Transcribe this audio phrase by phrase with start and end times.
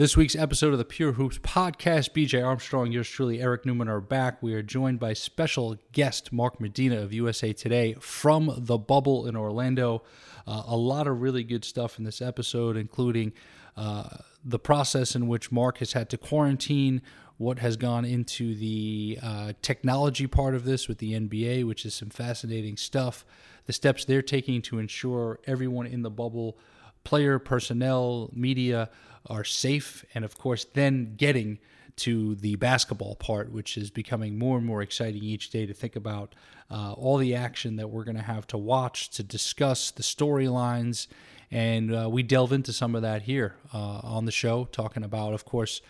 [0.00, 4.00] This week's episode of the Pure Hoops podcast, BJ Armstrong, yours truly, Eric Newman, are
[4.00, 4.42] back.
[4.42, 9.36] We are joined by special guest Mark Medina of USA Today from the bubble in
[9.36, 10.02] Orlando.
[10.46, 13.34] Uh, a lot of really good stuff in this episode, including
[13.76, 14.08] uh,
[14.42, 17.02] the process in which Mark has had to quarantine,
[17.36, 21.92] what has gone into the uh, technology part of this with the NBA, which is
[21.92, 23.26] some fascinating stuff,
[23.66, 26.56] the steps they're taking to ensure everyone in the bubble,
[27.04, 28.88] player, personnel, media,
[29.26, 31.58] are safe, and of course, then getting
[31.96, 35.96] to the basketball part, which is becoming more and more exciting each day to think
[35.96, 36.34] about
[36.70, 41.08] uh, all the action that we're going to have to watch, to discuss the storylines.
[41.50, 45.34] And uh, we delve into some of that here uh, on the show, talking about,
[45.34, 45.82] of course,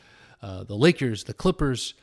[0.42, 1.94] uh, the Lakers, the Clippers,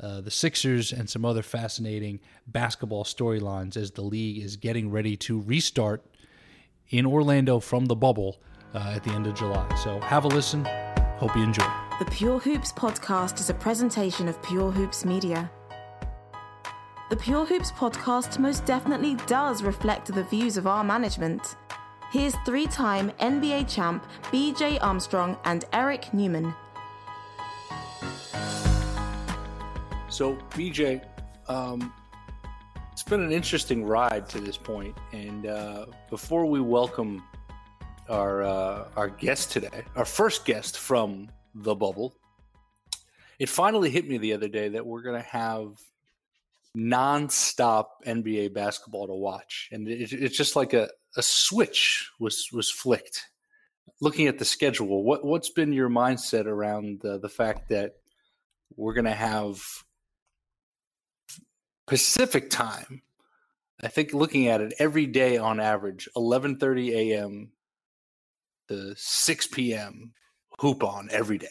[0.00, 5.16] uh, the Sixers, and some other fascinating basketball storylines as the league is getting ready
[5.18, 6.02] to restart
[6.88, 8.40] in Orlando from the bubble
[8.74, 9.66] uh, at the end of July.
[9.76, 10.64] So have a listen.
[11.18, 11.66] Hope you enjoy.
[11.98, 15.50] The Pure Hoops podcast is a presentation of Pure Hoops Media.
[17.10, 21.56] The Pure Hoops podcast most definitely does reflect the views of our management.
[22.10, 26.54] Here's three time NBA champ BJ Armstrong and Eric Newman.
[30.08, 31.04] So, BJ,
[31.48, 31.92] um,
[32.92, 37.22] it's been an interesting ride to this point, and uh, before we welcome
[38.10, 42.14] our uh, our guest today, our first guest from the bubble.
[43.38, 45.78] It finally hit me the other day that we're going to have
[46.74, 52.70] non-stop NBA basketball to watch, and it, it's just like a, a switch was was
[52.70, 53.26] flicked.
[54.02, 57.94] Looking at the schedule, what what's been your mindset around the, the fact that
[58.76, 59.62] we're going to have
[61.86, 63.02] Pacific time?
[63.82, 67.52] I think looking at it every day on average, 11:30 a.m
[68.70, 70.12] the 6 p.m.
[70.60, 71.48] hoop on every day?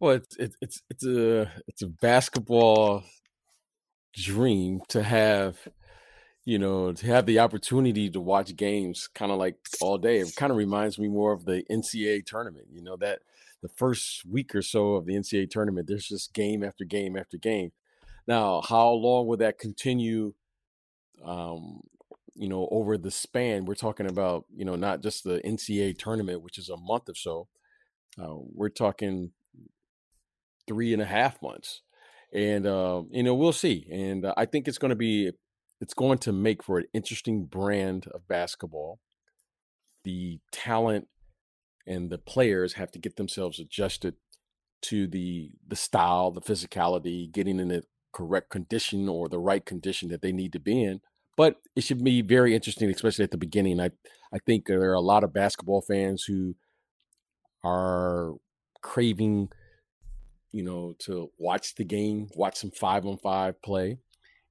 [0.00, 3.04] Well, it's it's it's a it's a basketball
[4.12, 5.56] dream to have,
[6.44, 10.18] you know, to have the opportunity to watch games kind of like all day.
[10.18, 12.66] It kind of reminds me more of the NCAA tournament.
[12.72, 13.20] You know that
[13.62, 17.38] the first week or so of the NCAA tournament, there's just game after game after
[17.38, 17.70] game.
[18.26, 20.34] Now, how long will that continue?
[21.24, 21.82] Um,
[22.34, 26.42] you know, over the span, we're talking about, you know, not just the NCAA tournament,
[26.42, 27.48] which is a month or so.
[28.20, 29.32] Uh, we're talking
[30.66, 31.82] three and a half months,
[32.32, 33.86] and uh, you know, we'll see.
[33.90, 35.30] And uh, I think it's going to be,
[35.80, 39.00] it's going to make for an interesting brand of basketball.
[40.04, 41.08] The talent
[41.86, 44.14] and the players have to get themselves adjusted
[44.82, 47.82] to the the style, the physicality, getting in the
[48.12, 51.00] correct condition or the right condition that they need to be in
[51.36, 53.80] but it should be very interesting, especially at the beginning.
[53.80, 53.90] I
[54.32, 56.54] I think there are a lot of basketball fans who
[57.64, 58.34] are
[58.80, 59.48] craving,
[60.50, 63.98] you know, to watch the game, watch some five on five play,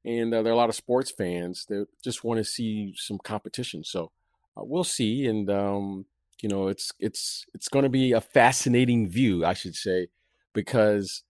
[0.06, 3.20] and uh, there are a lot of sports fans that just want to see some
[3.24, 3.84] competition.
[3.84, 4.12] So
[4.58, 6.06] uh, we'll see, and um,
[6.42, 10.08] you know, it's it's it's going to be a fascinating view, I should say,
[10.54, 11.24] because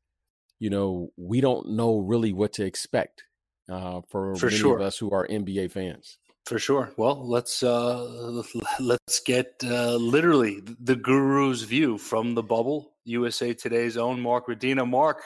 [0.59, 3.23] you know we don't know really what to expect
[3.72, 4.76] uh, for, for many sure.
[4.76, 6.18] of us who are NBA fans.
[6.46, 6.92] For sure.
[6.98, 8.44] Well, let's uh,
[8.80, 12.94] let's get uh, literally the guru's view from the bubble.
[13.06, 14.86] USA Today's own Mark Medina.
[14.86, 15.22] Mark,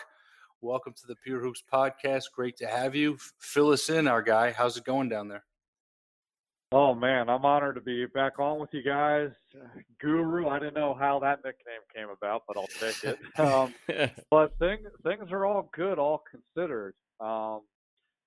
[0.61, 2.25] welcome to the Pure Hoops podcast.
[2.35, 3.17] Great to have you.
[3.39, 4.51] Fill us in, our guy.
[4.51, 5.43] How's it going down there?
[6.71, 9.29] Oh man, I'm honored to be back on with you guys.
[10.01, 13.19] Guru, I didn't know how that nickname came about, but I'll take it.
[13.39, 13.73] Um,
[14.29, 16.93] but things things are all good, all considered.
[17.21, 17.61] Um,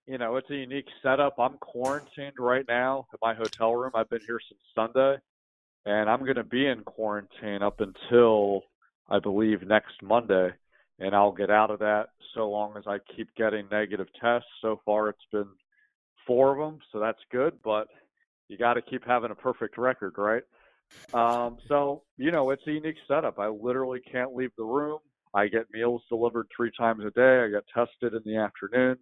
[0.08, 1.34] you know, it's a unique setup.
[1.38, 3.92] I'm quarantined right now at my hotel room.
[3.94, 5.16] I've been here since Sunday,
[5.84, 8.62] and I'm going to be in quarantine up until
[9.10, 10.48] I believe next Monday,
[10.98, 14.48] and I'll get out of that so long as I keep getting negative tests.
[14.62, 15.48] So far, it's been
[16.26, 17.52] four of them, so that's good.
[17.62, 17.88] But
[18.48, 20.42] you got to keep having a perfect record, right?
[21.12, 23.38] Um, so you know, it's a unique setup.
[23.38, 25.00] I literally can't leave the room.
[25.34, 27.44] I get meals delivered three times a day.
[27.44, 28.96] I get tested in the afternoon.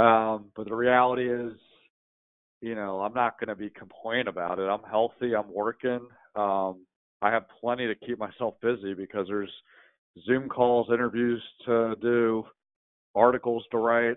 [0.00, 1.52] Um, but the reality is,
[2.60, 4.68] you know, I'm not going to be complaining about it.
[4.68, 5.34] I'm healthy.
[5.34, 6.00] I'm working.
[6.34, 6.86] Um,
[7.22, 9.52] I have plenty to keep myself busy because there's
[10.26, 12.44] Zoom calls, interviews to do.
[13.14, 14.16] articles to write,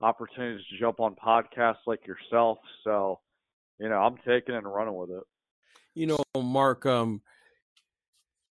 [0.00, 2.58] opportunities to jump on podcasts like yourself.
[2.84, 3.20] So,
[3.78, 5.22] you know, I'm taking and running with it.
[5.94, 7.22] You know, Mark, um,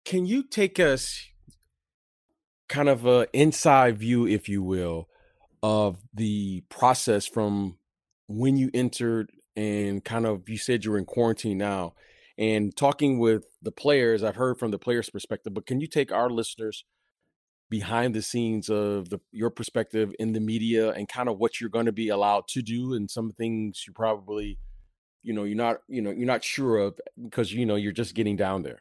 [0.05, 1.27] can you take us
[2.69, 5.09] kind of a inside view, if you will,
[5.63, 7.77] of the process from
[8.29, 11.95] when you entered and kind of you said you're in quarantine now
[12.37, 16.13] and talking with the players i've heard from the players perspective but can you take
[16.13, 16.85] our listeners
[17.71, 21.71] behind the scenes of the your perspective in the media and kind of what you're
[21.71, 24.59] going to be allowed to do and some things you probably
[25.23, 28.15] you know you're not you know you're not sure of because you know you're just
[28.15, 28.81] getting down there?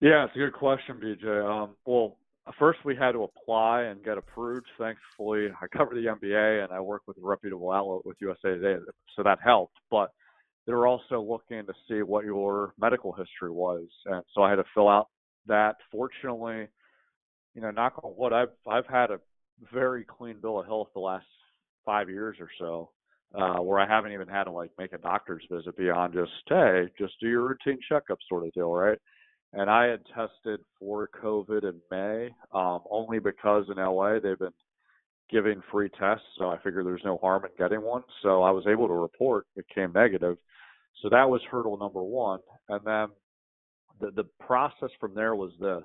[0.00, 2.16] Yeah it's a good question bj um, well
[2.58, 4.66] first we had to apply and get approved.
[4.78, 8.76] Thankfully, I cover the NBA and I work with a reputable outlet with USA Today,
[9.16, 9.76] so that helped.
[9.90, 10.10] But
[10.66, 14.56] they were also looking to see what your medical history was, and so I had
[14.56, 15.08] to fill out
[15.46, 15.76] that.
[15.90, 16.68] Fortunately,
[17.54, 19.20] you know, knock on wood, I've I've had a
[19.72, 21.26] very clean bill of health the last
[21.84, 22.90] five years or so,
[23.34, 26.88] uh, where I haven't even had to like make a doctor's visit beyond just hey,
[26.98, 28.98] just do your routine checkup sort of deal, right?
[29.52, 34.52] And I had tested for COVID in May, um, only because in LA they've been
[35.30, 38.02] giving free tests, so I figured there's no harm in getting one.
[38.22, 40.36] So I was able to report it came negative.
[41.02, 43.08] So that was hurdle number one, and then
[44.00, 45.84] the the process from there was this: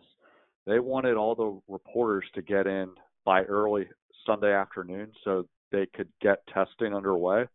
[0.65, 2.89] they wanted all the reporters to get in
[3.25, 3.87] by early
[4.25, 7.45] Sunday afternoon so they could get testing underway.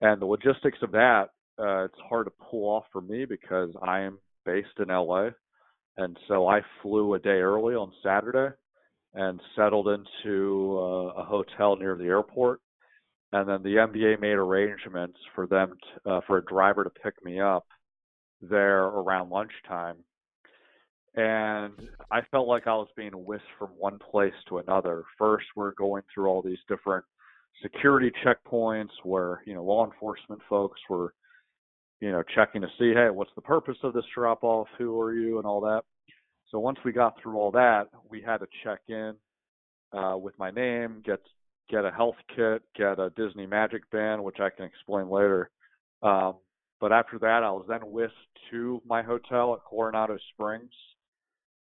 [0.00, 4.00] And the logistics of that, uh, it's hard to pull off for me because I
[4.00, 5.30] am based in LA.
[5.96, 8.54] And so I flew a day early on Saturday
[9.14, 12.60] and settled into uh, a hotel near the airport.
[13.32, 15.74] And then the NBA made arrangements for them
[16.04, 17.66] to, uh, for a driver to pick me up
[18.40, 19.96] there around lunchtime.
[21.14, 21.72] And
[22.10, 25.04] I felt like I was being whisked from one place to another.
[25.18, 27.04] First, we're going through all these different
[27.62, 31.12] security checkpoints where you know law enforcement folks were
[32.02, 34.66] you know, checking to see, hey, what's the purpose of this drop off?
[34.76, 35.38] Who are you?
[35.38, 35.82] And all that.
[36.50, 39.14] So once we got through all that, we had to check in
[39.96, 41.20] uh, with my name, get
[41.70, 45.48] get a health kit, get a Disney Magic Band, which I can explain later.
[46.02, 46.34] Um,
[46.80, 48.16] but after that, I was then whisked
[48.50, 50.72] to my hotel at Coronado Springs.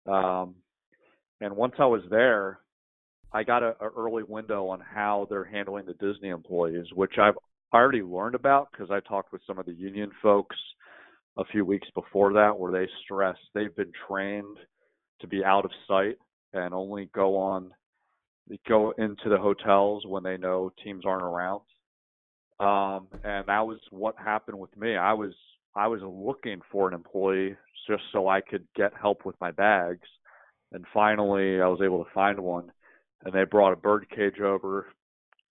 [0.07, 0.55] Um,
[1.41, 2.59] and once I was there,
[3.31, 7.35] I got a, a early window on how they're handling the Disney employees, which I've
[7.73, 10.55] I already learned about because I talked with some of the union folks
[11.37, 14.57] a few weeks before that where they stress they've been trained
[15.21, 16.17] to be out of sight
[16.53, 17.71] and only go on
[18.67, 21.61] go into the hotels when they know teams aren't around.
[22.59, 24.95] Um, and that was what happened with me.
[24.95, 25.33] I was
[25.75, 27.55] I was looking for an employee
[27.89, 30.07] just so I could get help with my bags.
[30.73, 32.71] And finally I was able to find one
[33.23, 34.87] and they brought a bird cage over,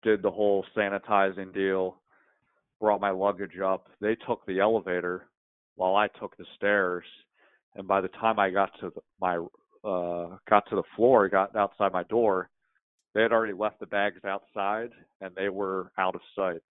[0.03, 1.99] did the whole sanitizing deal,
[2.81, 3.89] brought my luggage up.
[4.01, 5.29] They took the elevator
[5.77, 7.05] while I took the stairs.
[7.75, 9.37] And by the time I got to the, my
[9.85, 12.51] uh, got to the floor, got outside my door,
[13.15, 14.91] they had already left the bags outside
[15.21, 16.63] and they were out of sight.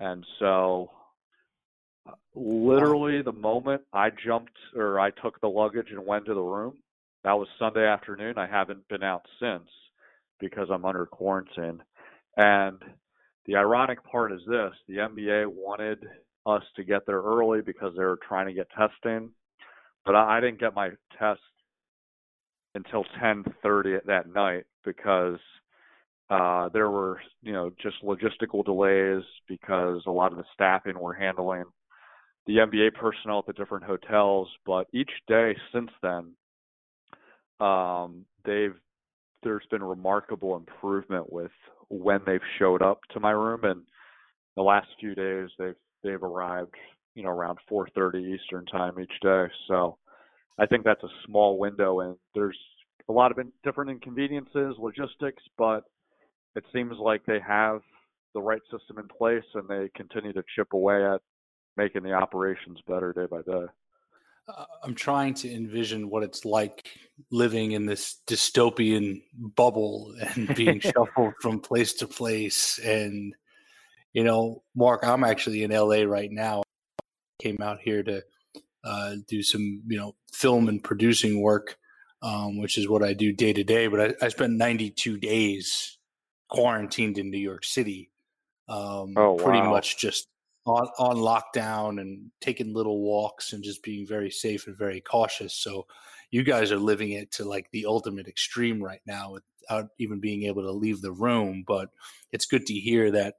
[0.00, 0.90] And so,
[2.08, 6.40] uh, literally, the moment I jumped or I took the luggage and went to the
[6.40, 6.74] room,
[7.22, 8.38] that was Sunday afternoon.
[8.38, 9.68] I haven't been out since
[10.40, 11.80] because I'm under quarantine.
[12.36, 12.82] And
[13.46, 16.04] the ironic part is this the NBA wanted
[16.46, 19.30] us to get there early because they were trying to get testing,
[20.04, 21.40] but I, didn't get my test
[22.74, 25.38] until 10:30 that night because
[26.30, 31.14] uh, there were you know just logistical delays because a lot of the staffing were
[31.14, 31.64] handling
[32.46, 34.48] the NBA personnel at the different hotels.
[34.66, 36.32] But each day since then,
[37.60, 38.74] um, they've
[39.42, 41.50] there's been remarkable improvement with
[41.88, 43.82] when they've showed up to my room and
[44.56, 46.74] the last few days they've they've arrived
[47.14, 49.46] you know around 4:30 Eastern time each day.
[49.68, 49.98] So
[50.58, 52.58] I think that's a small window and there's
[53.08, 55.84] a lot of different inconveniences logistics but
[56.54, 57.80] it seems like they have
[58.34, 61.20] the right system in place and they continue to chip away at
[61.76, 63.66] making the operations better day by day
[64.48, 66.88] uh, I'm trying to envision what it's like
[67.30, 72.78] living in this dystopian bubble and being shuffled from place to place.
[72.78, 73.34] And,
[74.12, 76.62] you know, Mark, I'm actually in LA right now.
[77.40, 78.22] Came out here to
[78.84, 81.76] uh, do some, you know, film and producing work,
[82.22, 83.86] um, which is what I do day to day.
[83.86, 85.98] But I, I, spent 92 days
[86.48, 88.10] quarantined in New York City.
[88.68, 89.44] Um, oh, wow.
[89.44, 90.28] Pretty much just
[90.66, 95.54] on, on lockdown and taking little walks and just being very safe and very cautious.
[95.54, 95.86] So,
[96.32, 100.44] you guys are living it to like the ultimate extreme right now without even being
[100.44, 101.62] able to leave the room.
[101.64, 101.90] But
[102.32, 103.34] it's good to hear that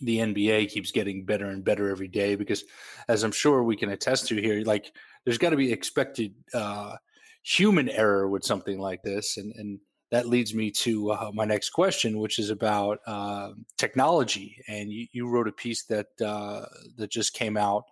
[0.00, 2.62] the NBA keeps getting better and better every day because,
[3.08, 4.92] as I'm sure we can attest to here, like
[5.24, 6.96] there's got to be expected uh,
[7.42, 11.70] human error with something like this, and and that leads me to uh, my next
[11.70, 14.56] question, which is about uh, technology.
[14.66, 16.64] And you, you, wrote a piece that uh,
[16.96, 17.84] that just came out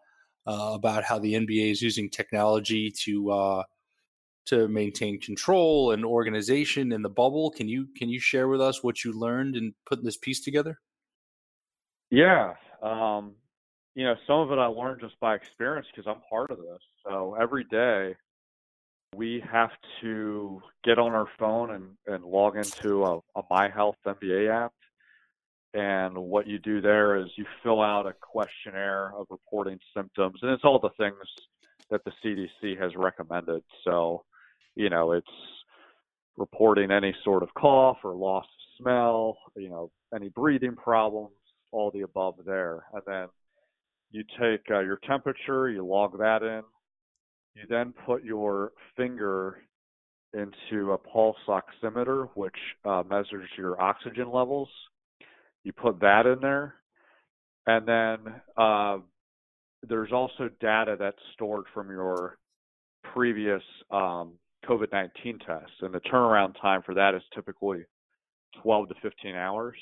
[0.46, 3.62] uh, about how the NBA is using technology to uh,
[4.46, 7.50] to maintain control and organization in the bubble.
[7.50, 10.78] Can you can you share with us what you learned in putting this piece together?
[12.10, 13.34] Yeah, um,
[13.94, 16.78] you know, some of it I learned just by experience because I'm part of this.
[17.04, 18.14] So every day
[19.16, 19.70] we have
[20.02, 24.72] to get on our phone and, and log into a, a My Health NBA app.
[25.72, 30.50] And what you do there is you fill out a questionnaire of reporting symptoms, and
[30.52, 31.16] it's all the things
[31.90, 33.62] that the CDC has recommended.
[33.84, 34.24] So,
[34.74, 35.26] you know, it's
[36.36, 41.34] reporting any sort of cough or loss of smell, you know, any breathing problems,
[41.72, 42.84] all the above there.
[42.92, 43.26] And then
[44.10, 46.62] you take uh, your temperature, you log that in,
[47.56, 49.58] you then put your finger
[50.34, 54.68] into a pulse oximeter, which uh, measures your oxygen levels.
[55.64, 56.74] You put that in there.
[57.66, 58.98] And then uh,
[59.88, 62.38] there's also data that's stored from your
[63.12, 64.34] previous um,
[64.68, 65.70] COVID 19 tests.
[65.80, 67.84] And the turnaround time for that is typically
[68.62, 69.76] 12 to 15 hours.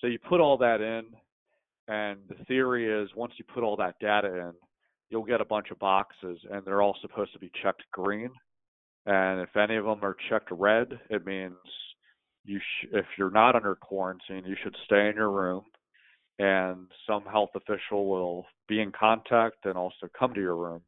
[0.00, 1.04] So you put all that in,
[1.86, 4.52] and the theory is once you put all that data in,
[5.12, 8.30] you'll get a bunch of boxes and they're all supposed to be checked green.
[9.06, 11.54] And if any of them are checked red, it means
[12.44, 15.64] you sh- if you're not under quarantine, you should stay in your room
[16.38, 20.80] and some health official will be in contact and also come to your room.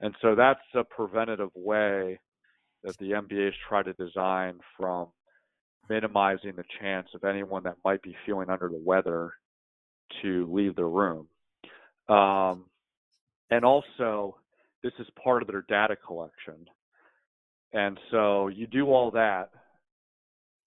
[0.00, 2.20] And so that's a preventative way
[2.82, 5.08] that the has tried to design from
[5.88, 9.32] minimizing the chance of anyone that might be feeling under the weather
[10.22, 11.28] to leave the room.
[12.08, 12.66] Um,
[13.50, 14.36] and also
[14.82, 16.66] this is part of their data collection.
[17.72, 19.50] And so you do all that.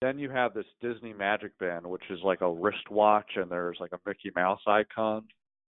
[0.01, 3.93] Then you have this Disney Magic Band, which is like a wristwatch, and there's like
[3.93, 5.23] a Mickey Mouse icon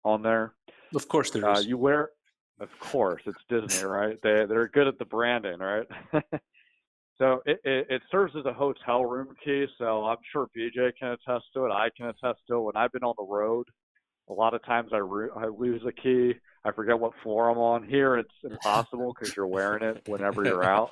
[0.03, 0.53] on there.
[0.95, 1.59] Of course, there is.
[1.59, 2.09] Uh, you wear,
[2.59, 4.17] of course, it's Disney, right?
[4.23, 5.87] They they're good at the branding, right?
[7.17, 9.65] so it, it, it serves as a hotel room key.
[9.77, 11.71] So I'm sure BJ can attest to it.
[11.71, 12.61] I can attest to it.
[12.61, 13.67] When I've been on the road,
[14.29, 16.33] a lot of times I, re- I lose a key.
[16.65, 17.87] I forget what floor I'm on.
[17.87, 20.91] Here, it's impossible because you're wearing it whenever you're out.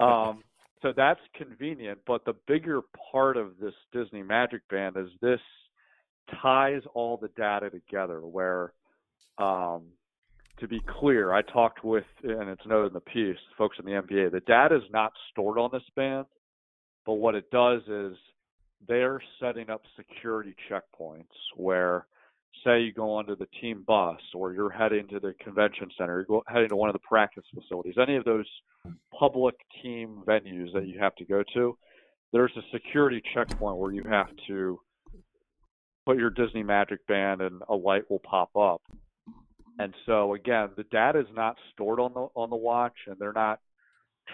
[0.00, 0.42] Um,
[0.80, 1.98] so that's convenient.
[2.06, 2.80] But the bigger
[3.12, 5.40] part of this Disney Magic Band is this
[6.42, 8.20] ties all the data together.
[8.20, 8.72] Where,
[9.38, 9.84] um,
[10.60, 14.00] to be clear, I talked with, and it's noted in the piece, folks in the
[14.00, 14.32] NBA.
[14.32, 16.26] The data is not stored on this band,
[17.04, 18.16] but what it does is
[18.88, 21.24] they're setting up security checkpoints
[21.56, 22.06] where
[22.64, 26.42] say you go onto the team bus or you're heading to the convention center, you're
[26.48, 28.46] heading to one of the practice facilities, any of those
[29.18, 31.76] public team venues that you have to go to,
[32.32, 34.80] there's a security checkpoint where you have to
[36.04, 38.82] put your Disney Magic Band and a light will pop up.
[39.78, 43.32] And so again, the data is not stored on the on the watch and they're
[43.32, 43.60] not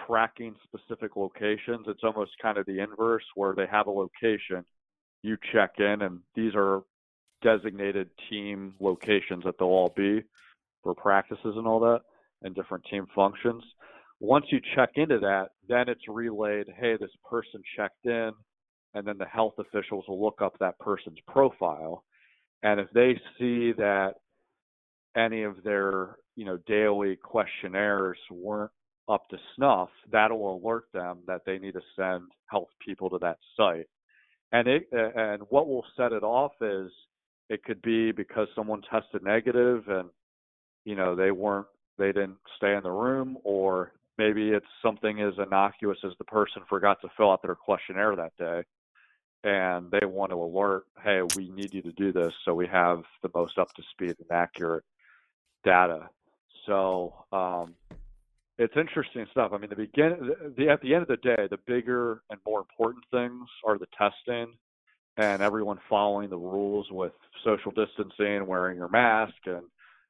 [0.07, 1.85] tracking specific locations.
[1.87, 4.63] It's almost kind of the inverse where they have a location,
[5.21, 6.81] you check in and these are
[7.43, 10.21] designated team locations that they'll all be
[10.81, 12.01] for practices and all that
[12.41, 13.63] and different team functions.
[14.19, 18.31] Once you check into that, then it's relayed, hey, this person checked in,
[18.93, 22.03] and then the health officials will look up that person's profile.
[22.61, 24.13] And if they see that
[25.15, 28.71] any of their, you know, daily questionnaires weren't
[29.09, 33.37] up to snuff, that'll alert them that they need to send health people to that
[33.57, 33.87] site.
[34.51, 36.91] And it and what will set it off is
[37.49, 40.09] it could be because someone tested negative and
[40.85, 45.33] you know they weren't they didn't stay in the room or maybe it's something as
[45.37, 48.63] innocuous as the person forgot to fill out their questionnaire that day
[49.43, 53.03] and they want to alert hey we need you to do this so we have
[53.21, 54.83] the most up to speed and accurate
[55.63, 56.09] data.
[56.65, 57.75] So um,
[58.57, 59.51] it's interesting stuff.
[59.53, 62.59] I mean the begin the, at the end of the day the bigger and more
[62.59, 64.53] important things are the testing
[65.17, 69.63] and everyone following the rules with social distancing, wearing your mask, and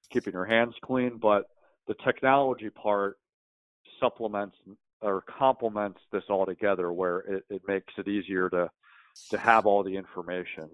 [0.09, 1.17] keeping your hands clean.
[1.21, 1.45] But
[1.87, 3.17] the technology part
[3.99, 4.55] supplements
[5.01, 8.69] or complements this all together, where it, it makes it easier to
[9.29, 10.69] to have all the information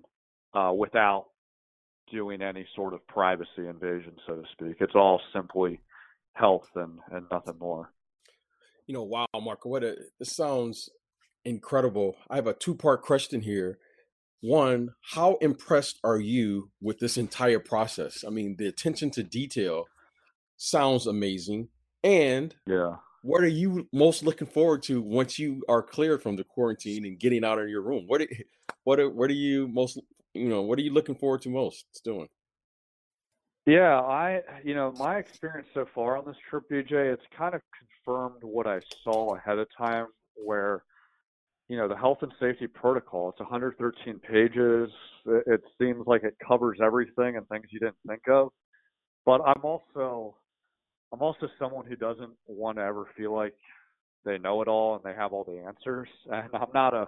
[0.53, 1.25] uh, without
[2.11, 4.77] doing any sort of privacy invasion, so to speak.
[4.79, 5.81] It's all simply
[6.33, 7.91] health and, and nothing more.
[8.87, 10.89] You know, wow, Marco, what a this sounds
[11.45, 12.15] incredible.
[12.29, 13.77] I have a two-part question here.
[14.41, 18.23] One, how impressed are you with this entire process?
[18.25, 19.85] I mean, the attention to detail
[20.57, 21.69] sounds amazing.
[22.03, 22.95] And Yeah.
[23.21, 27.19] what are you most looking forward to once you are cleared from the quarantine and
[27.19, 28.05] getting out of your room?
[28.07, 28.27] What are,
[28.85, 29.99] what are, what are you most
[30.33, 32.29] you know what are you looking forward to most doing?
[33.65, 37.61] Yeah, I, you know, my experience so far on this trip, BJ, it's kind of
[37.77, 40.83] confirmed what I saw ahead of time, where,
[41.69, 44.89] you know, the health and safety protocol, it's 113 pages.
[45.25, 48.49] It, seems like it covers everything and things you didn't think of.
[49.23, 50.35] But I'm also,
[51.13, 53.53] I'm also someone who doesn't want to ever feel like
[54.25, 56.09] they know it all and they have all the answers.
[56.31, 57.07] And I'm not a,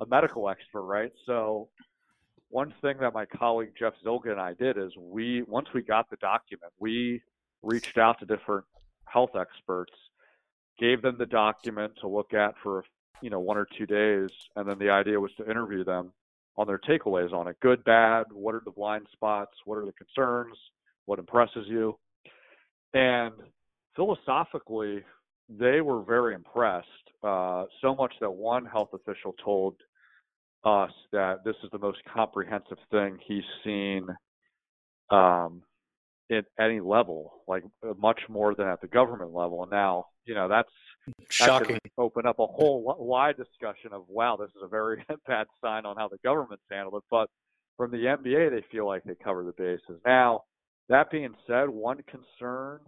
[0.00, 1.12] a medical expert, right?
[1.24, 1.68] So
[2.48, 6.10] one thing that my colleague Jeff Zillgitt and I did is we once we got
[6.10, 7.22] the document, we
[7.62, 8.64] reached out to different
[9.04, 9.92] health experts,
[10.80, 12.84] gave them the document to look at for
[13.22, 16.12] you know one or two days, and then the idea was to interview them
[16.56, 19.92] on their takeaways on it, good, bad, what are the blind spots, what are the
[19.92, 20.56] concerns,
[21.06, 21.96] what impresses you,
[22.92, 23.32] and
[23.96, 25.02] philosophically
[25.48, 26.86] they were very impressed.
[27.22, 29.74] Uh, so much that one health official told
[30.64, 34.06] us that this is the most comprehensive thing he's seen
[35.10, 35.62] um,
[36.30, 37.64] at any level, like
[37.98, 39.62] much more than at the government level.
[39.62, 40.89] And now, you know, that's that
[41.30, 41.78] Shocking.
[41.98, 45.96] open up a whole wide discussion of wow, this is a very bad sign on
[45.96, 47.04] how the government's handled it.
[47.10, 47.28] But
[47.76, 50.00] from the NBA, they feel like they cover the bases.
[50.04, 50.42] Now,
[50.88, 52.80] that being said, one concern,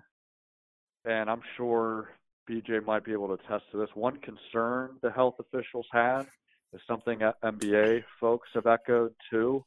[1.04, 2.11] and I'm sure
[2.50, 3.88] BJ might be able to attest to this.
[3.95, 6.26] One concern the health officials had
[6.73, 9.64] is something that NBA folks have echoed too.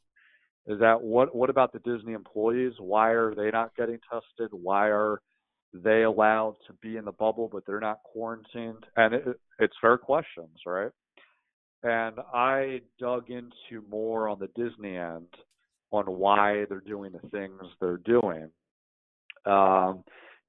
[0.66, 2.72] Is that what what about the Disney employees?
[2.78, 4.50] Why are they not getting tested?
[4.52, 5.20] Why are
[5.82, 8.84] they allowed to be in the bubble but they're not quarantined?
[8.96, 9.24] And it,
[9.58, 10.90] it's fair questions, right?
[11.82, 15.28] And I dug into more on the Disney end
[15.92, 18.50] on why they're doing the things they're doing.
[19.44, 20.02] Um,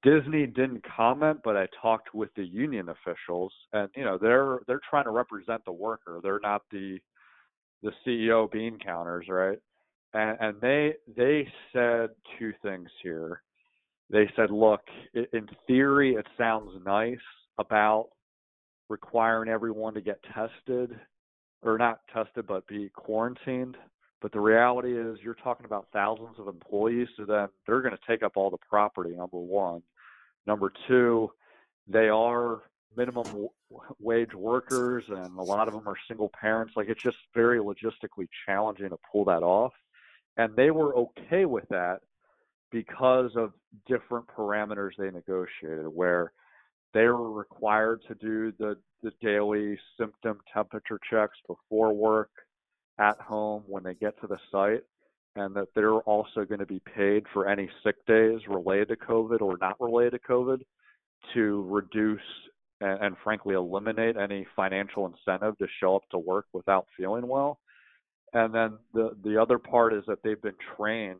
[0.03, 4.81] Disney didn't comment, but I talked with the union officials, and you know they're they're
[4.89, 6.19] trying to represent the worker.
[6.21, 6.99] They're not the
[7.83, 9.59] the CEO bean counters, right?
[10.13, 13.41] And, and they they said two things here.
[14.09, 14.81] They said, look,
[15.13, 17.17] in theory, it sounds nice
[17.57, 18.09] about
[18.89, 20.97] requiring everyone to get tested,
[21.61, 23.75] or not tested, but be quarantined.
[24.21, 27.99] But the reality is, you're talking about thousands of employees, so then they're going to
[28.07, 29.15] take up all the property.
[29.15, 29.81] Number one.
[30.45, 31.29] Number two,
[31.87, 32.61] they are
[32.95, 33.49] minimum
[33.99, 36.73] wage workers, and a lot of them are single parents.
[36.75, 39.73] Like it's just very logistically challenging to pull that off.
[40.37, 41.99] And they were okay with that
[42.71, 43.53] because of
[43.87, 46.33] different parameters they negotiated, where
[46.93, 52.29] they were required to do the, the daily symptom temperature checks before work,
[52.99, 54.81] at home, when they get to the site,
[55.35, 59.41] and that they're also going to be paid for any sick days related to COVID
[59.41, 60.61] or not related to COVID
[61.33, 62.19] to reduce
[62.81, 67.59] and, and frankly eliminate any financial incentive to show up to work without feeling well.
[68.33, 71.19] And then the the other part is that they've been trained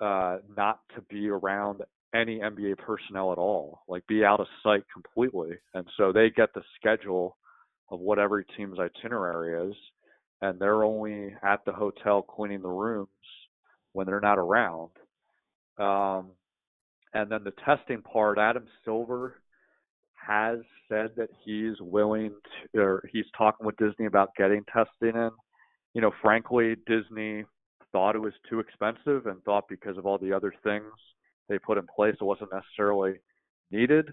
[0.00, 1.82] uh, not to be around
[2.14, 5.56] any NBA personnel at all, like be out of sight completely.
[5.74, 7.36] And so they get the schedule
[7.90, 9.76] of what every team's itinerary is,
[10.42, 13.08] and they're only at the hotel cleaning the rooms
[13.92, 14.90] when they're not around.
[15.78, 16.32] Um,
[17.14, 19.40] and then the testing part, Adam Silver
[20.14, 22.32] has said that he's willing
[22.74, 25.30] to, or he's talking with Disney about getting testing in.
[25.94, 27.44] You know, frankly, Disney
[27.96, 30.84] thought it was too expensive and thought because of all the other things
[31.48, 33.14] they put in place, it wasn't necessarily
[33.70, 34.12] needed.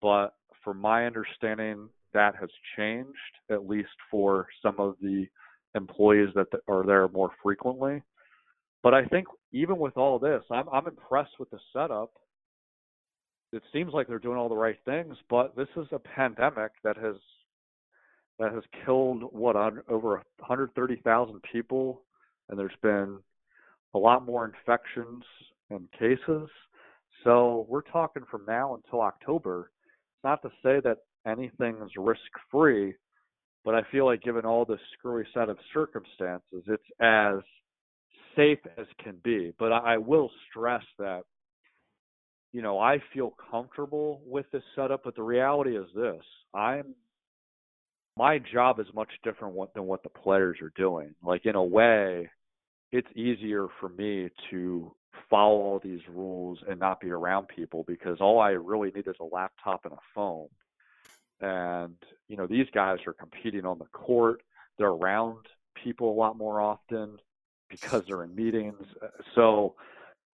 [0.00, 3.10] But from my understanding, that has changed,
[3.50, 5.26] at least for some of the
[5.74, 8.00] employees that are there more frequently.
[8.84, 12.12] But I think even with all this, I'm I'm impressed with the setup.
[13.52, 16.96] It seems like they're doing all the right things, but this is a pandemic that
[16.96, 17.16] has
[18.38, 22.02] that has killed what on over 130,000 people,
[22.48, 23.18] and there's been
[23.94, 25.24] a lot more infections
[25.70, 26.48] and cases.
[27.24, 29.70] So we're talking from now until October.
[30.14, 32.94] It's not to say that anything's risk free,
[33.64, 37.40] but I feel like given all this screwy set of circumstances, it's as
[38.36, 39.52] safe as can be.
[39.58, 41.22] But I, will stress that,
[42.52, 46.22] you know, I feel comfortable with this setup, but the reality is this
[46.54, 46.94] I'm
[48.16, 51.14] my job is much different than what the players are doing.
[51.22, 52.30] Like in a way,
[52.92, 54.92] it's easier for me to
[55.28, 59.16] follow all these rules and not be around people because all I really need is
[59.20, 60.48] a laptop and a phone.
[61.40, 61.96] And,
[62.28, 64.42] you know, these guys are competing on the court.
[64.78, 65.46] They're around
[65.82, 67.18] people a lot more often
[67.68, 68.86] because they're in meetings.
[69.02, 69.74] Uh, so,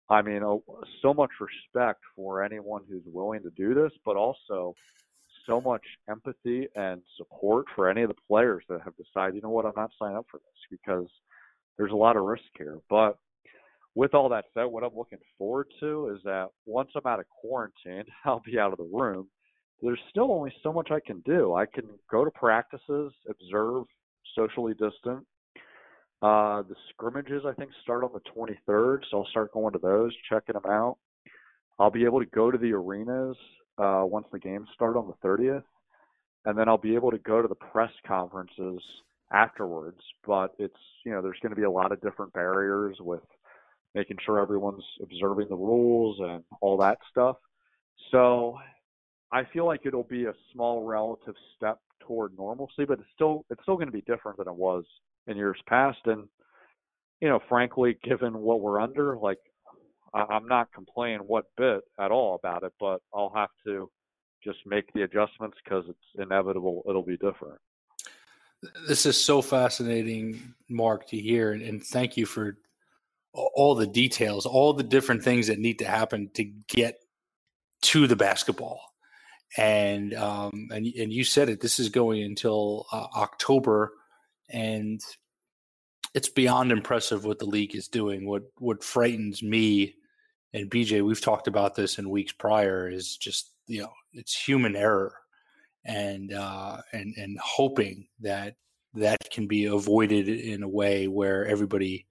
[0.08, 0.64] I mean, oh,
[1.02, 4.74] so much respect for anyone who's willing to do this, but also
[5.46, 9.50] so much empathy and support for any of the players that have decided, you know
[9.50, 11.08] what, I'm not signing up for this because
[11.80, 12.78] there's a lot of risk here.
[12.90, 13.16] But
[13.94, 17.26] with all that said, what I'm looking forward to is that once I'm out of
[17.40, 19.28] quarantine, I'll be out of the room.
[19.80, 21.54] There's still only so much I can do.
[21.54, 23.84] I can go to practices, observe,
[24.36, 25.26] socially distant.
[26.20, 30.14] Uh, the scrimmages, I think, start on the 23rd, so I'll start going to those,
[30.28, 30.98] checking them out.
[31.78, 33.38] I'll be able to go to the arenas
[33.78, 35.64] uh, once the games start on the 30th,
[36.44, 38.82] and then I'll be able to go to the press conferences
[39.32, 40.00] afterwards.
[40.26, 43.22] But it's you know there's going to be a lot of different barriers with
[43.94, 47.36] making sure everyone's observing the rules and all that stuff.
[48.10, 48.56] So
[49.32, 53.62] I feel like it'll be a small relative step toward normalcy, but it's still it's
[53.62, 54.84] still going to be different than it was
[55.26, 55.98] in years past.
[56.06, 56.28] And
[57.20, 59.38] you know, frankly, given what we're under, like
[60.12, 63.90] I'm not complaining what bit at all about it, but I'll have to
[64.42, 66.82] just make the adjustments because it's inevitable.
[66.88, 67.60] It'll be different.
[68.86, 72.58] This is so fascinating, Mark, to hear, and, and thank you for
[73.32, 76.96] all the details, all the different things that need to happen to get
[77.82, 78.80] to the basketball.
[79.56, 81.60] And um, and and you said it.
[81.60, 83.92] This is going until uh, October,
[84.48, 85.00] and
[86.14, 88.26] it's beyond impressive what the league is doing.
[88.28, 89.96] What what frightens me
[90.52, 94.76] and BJ, we've talked about this in weeks prior, is just you know it's human
[94.76, 95.14] error,
[95.84, 98.56] and uh, and and hoping that
[98.94, 102.06] that can be avoided in a way where everybody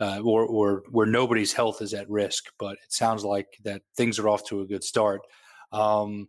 [0.00, 2.50] uh, or, or where nobody's health is at risk.
[2.58, 5.20] But it sounds like that things are off to a good start.
[5.72, 6.28] Um,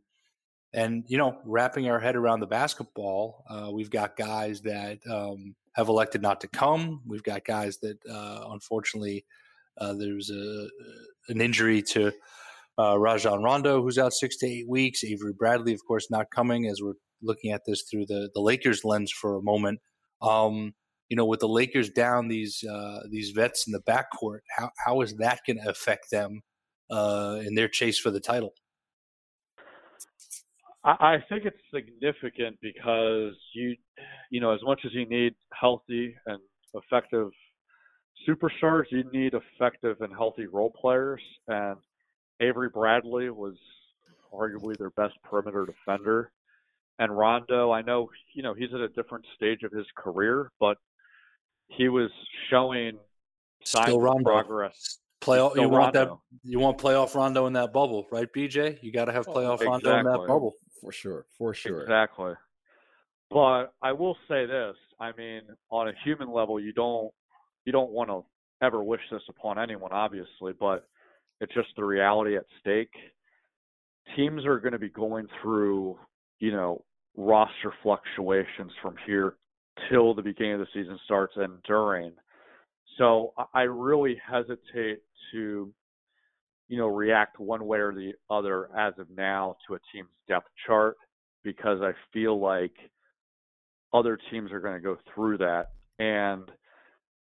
[0.73, 5.55] and you know, wrapping our head around the basketball, uh, we've got guys that um,
[5.73, 7.01] have elected not to come.
[7.05, 9.25] We've got guys that uh, unfortunately
[9.77, 10.67] uh, there's a
[11.29, 12.11] an injury to
[12.79, 15.03] uh, Rajon Rondo, who's out six to eight weeks.
[15.03, 18.83] Avery Bradley, of course, not coming as we're looking at this through the the Lakers
[18.83, 19.79] lens for a moment.
[20.21, 20.73] Um,
[21.09, 25.01] you know, with the Lakers down these uh, these vets in the backcourt, how how
[25.01, 26.41] is that going to affect them
[26.89, 28.53] uh, in their chase for the title?
[30.83, 33.75] I think it's significant because you,
[34.31, 36.39] you know, as much as you need healthy and
[36.73, 37.29] effective
[38.27, 41.21] superstars, you need effective and healthy role players.
[41.47, 41.77] And
[42.41, 43.55] Avery Bradley was
[44.33, 46.31] arguably their best perimeter defender.
[46.99, 50.77] And Rondo, I know, you know, he's at a different stage of his career, but
[51.67, 52.11] he was
[52.49, 52.97] showing
[53.63, 54.99] signs Still of progress.
[55.21, 56.09] Playoff, you want that?
[56.43, 58.79] You want playoff Rondo in that bubble, right, BJ?
[58.81, 59.91] You got to have playoff oh, exactly.
[59.91, 61.81] Rondo in that bubble for sure, for sure.
[61.81, 62.33] Exactly.
[63.29, 67.11] But I will say this: I mean, on a human level, you don't
[67.65, 68.23] you don't want to
[68.65, 70.87] ever wish this upon anyone, obviously, but
[71.41, 72.93] it's just the reality at stake.
[74.15, 75.97] Teams are going to be going through,
[76.39, 76.85] you know,
[77.17, 79.35] roster fluctuations from here
[79.89, 82.13] till the beginning of the season starts and during.
[82.97, 84.99] So I really hesitate
[85.31, 85.73] to,
[86.67, 90.47] you know, react one way or the other as of now to a team's depth
[90.67, 90.95] chart
[91.43, 92.73] because I feel like
[93.93, 95.71] other teams are going to go through that.
[95.97, 96.43] And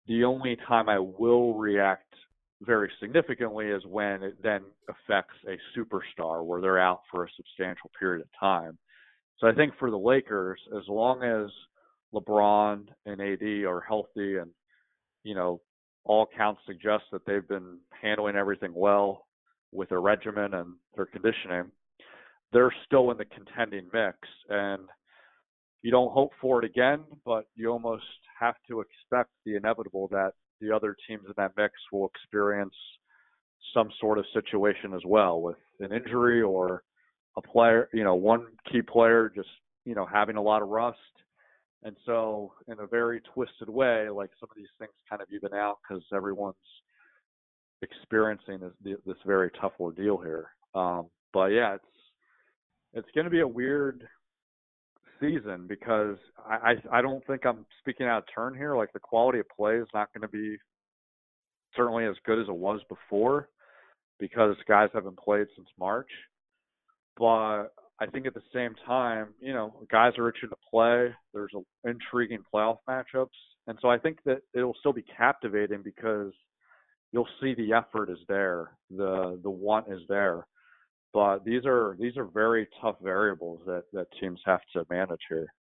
[0.09, 2.13] the only time I will react
[2.63, 7.91] very significantly is when it then affects a superstar where they're out for a substantial
[7.99, 8.77] period of time.
[9.39, 11.51] So I think for the Lakers, as long as
[12.15, 14.51] LeBron and AD are healthy and,
[15.25, 15.61] you know,
[16.05, 19.27] all counts suggest that they've been handling everything well
[19.73, 21.71] with their regimen and their conditioning,
[22.53, 24.17] they're still in the contending mix.
[24.49, 24.83] And
[25.83, 28.05] you don't hope for it again, but you almost
[28.39, 32.75] have to expect the inevitable that the other teams in that mix will experience
[33.75, 36.83] some sort of situation as well with an injury or
[37.37, 39.49] a player, you know, one key player just,
[39.85, 40.99] you know, having a lot of rust
[41.83, 45.55] and so, in a very twisted way, like some of these things kind of even
[45.55, 46.55] out because everyone's
[47.81, 50.51] experiencing this this very tough ordeal here.
[50.75, 51.85] Um, but yeah, it's
[52.93, 54.07] it's going to be a weird
[55.21, 58.77] season because I, I I don't think I'm speaking out of turn here.
[58.77, 60.57] Like the quality of play is not going to be
[61.77, 63.49] certainly as good as it was before
[64.19, 66.11] because guys haven't played since March.
[67.17, 67.69] But
[68.01, 71.15] I think at the same time, you know, guys are itching to play.
[71.35, 73.29] There's a, intriguing playoff matchups,
[73.67, 76.33] and so I think that it'll still be captivating because
[77.13, 80.47] you'll see the effort is there, the the want is there.
[81.13, 85.53] But these are these are very tough variables that that teams have to manage here.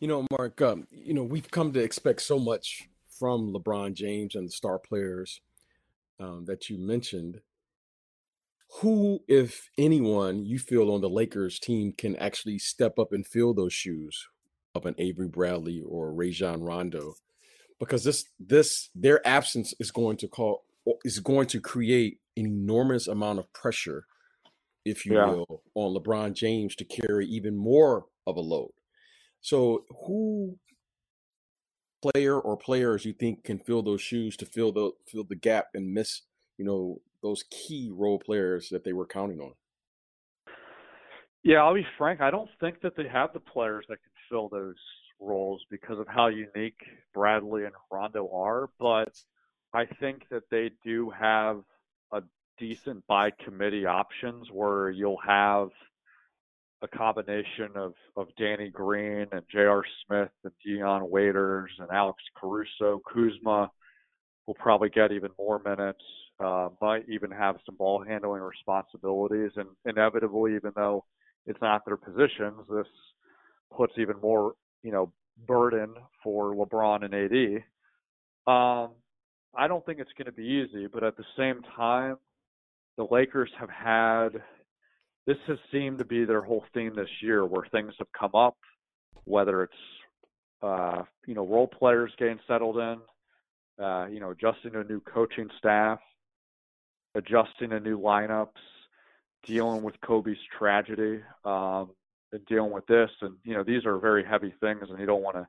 [0.00, 4.34] You know, Mark, um, you know, we've come to expect so much from LeBron James
[4.34, 5.40] and the star players
[6.20, 7.40] um, that you mentioned.
[8.80, 13.54] Who, if anyone, you feel on the Lakers team can actually step up and fill
[13.54, 14.26] those shoes
[14.74, 17.14] of an Avery Bradley or Rajon Rondo?
[17.78, 20.64] Because this this their absence is going to call
[21.04, 24.06] is going to create an enormous amount of pressure,
[24.84, 25.26] if you yeah.
[25.26, 28.72] will, on LeBron James to carry even more of a load.
[29.40, 30.58] So, who
[32.02, 35.68] player or players you think can fill those shoes to fill the fill the gap
[35.74, 36.22] and miss,
[36.58, 39.52] you know, those key role players that they were counting on?
[41.42, 42.20] Yeah, I'll be frank.
[42.20, 44.76] I don't think that they have the players that can fill those
[45.20, 46.80] roles because of how unique
[47.12, 48.70] Bradley and Rondo are.
[48.78, 49.14] But
[49.74, 51.62] I think that they do have
[52.12, 52.22] a
[52.58, 55.68] decent by committee options where you'll have
[56.82, 59.82] a combination of, of Danny Green and J.R.
[60.06, 63.00] Smith and Dion Waiters and Alex Caruso.
[63.10, 63.70] Kuzma
[64.46, 66.02] will probably get even more minutes,
[66.40, 69.52] uh, might even have some ball handling responsibilities.
[69.56, 71.04] And inevitably, even though
[71.46, 72.86] it's not their positions, this
[73.74, 75.12] puts even more, you know,
[75.46, 77.64] burden for LeBron and AD.
[78.46, 78.90] Um,
[79.56, 82.16] I don't think it's going to be easy, but at the same time,
[82.96, 84.42] the Lakers have had
[85.26, 88.56] this has seemed to be their whole theme this year, where things have come up,
[89.24, 89.72] whether it's
[90.62, 95.00] uh, you know role players getting settled in, uh, you know adjusting to a new
[95.00, 95.98] coaching staff,
[97.14, 98.48] adjusting to new lineups,
[99.46, 101.90] dealing with Kobe's tragedy, um,
[102.32, 105.22] and dealing with this, and you know these are very heavy things, and you don't
[105.22, 105.46] want to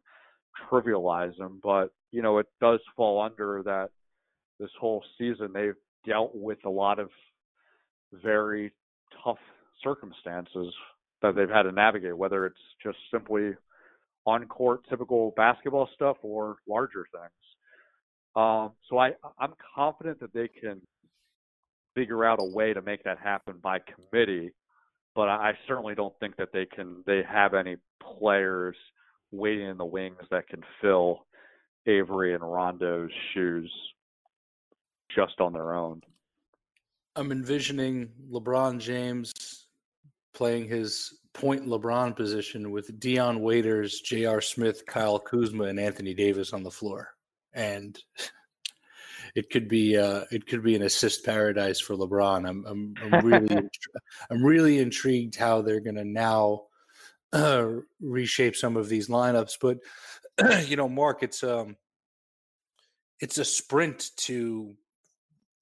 [0.72, 3.90] trivialize them, but you know it does fall under that
[4.60, 5.52] this whole season.
[5.54, 7.10] They've dealt with a lot of
[8.24, 8.72] very
[9.24, 9.38] tough
[9.84, 10.74] circumstances
[11.22, 13.54] that they've had to navigate, whether it's just simply
[14.26, 17.32] on court typical basketball stuff or larger things.
[18.36, 20.82] Um, so I, I'm confident that they can
[21.96, 24.52] figure out a way to make that happen by committee,
[25.16, 27.04] but I certainly don't think that they can.
[27.06, 27.78] They have any
[28.20, 28.76] players
[29.32, 31.26] waiting in the wings that can fill
[31.88, 33.72] Avery and Rondo's shoes
[35.16, 36.02] just on their own.
[37.16, 39.34] I'm envisioning LeBron James
[40.34, 44.42] playing his point LeBron position with Dion Waiters, J.R.
[44.42, 47.10] Smith, Kyle Kuzma, and Anthony Davis on the floor,
[47.54, 47.98] and
[49.36, 52.48] it could be uh, it could be an assist paradise for LeBron.
[52.48, 53.70] I'm I'm, I'm really
[54.30, 56.64] I'm really intrigued how they're going to now
[57.34, 57.68] uh,
[58.02, 59.58] reshape some of these lineups.
[59.62, 59.80] But
[60.68, 61.78] you know, Mark, it's um
[63.20, 64.76] it's a sprint to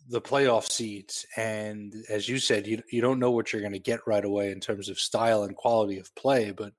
[0.09, 1.25] the playoff seeds.
[1.37, 4.51] And as you said, you, you don't know what you're going to get right away
[4.51, 6.51] in terms of style and quality of play.
[6.51, 6.73] But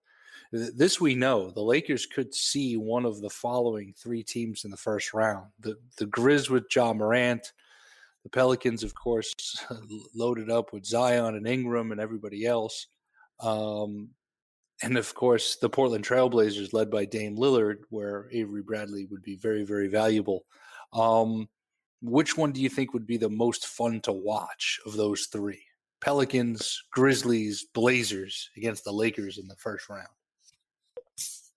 [0.53, 4.71] th- this we know the Lakers could see one of the following three teams in
[4.71, 7.53] the first round the, the Grizz with Ja Morant.
[8.25, 9.35] The Pelicans, of course,
[10.15, 12.87] loaded up with Zion and Ingram and everybody else.
[13.41, 14.11] Um,
[14.83, 19.37] and of course, the Portland Trailblazers, led by Dame Lillard, where Avery Bradley would be
[19.37, 20.47] very, very valuable.
[20.95, 21.49] Um,
[22.05, 25.63] which one do you think would be the most fun to watch of those three?
[26.01, 30.09] Pelicans, Grizzlies, Blazers against the Lakers in the first round.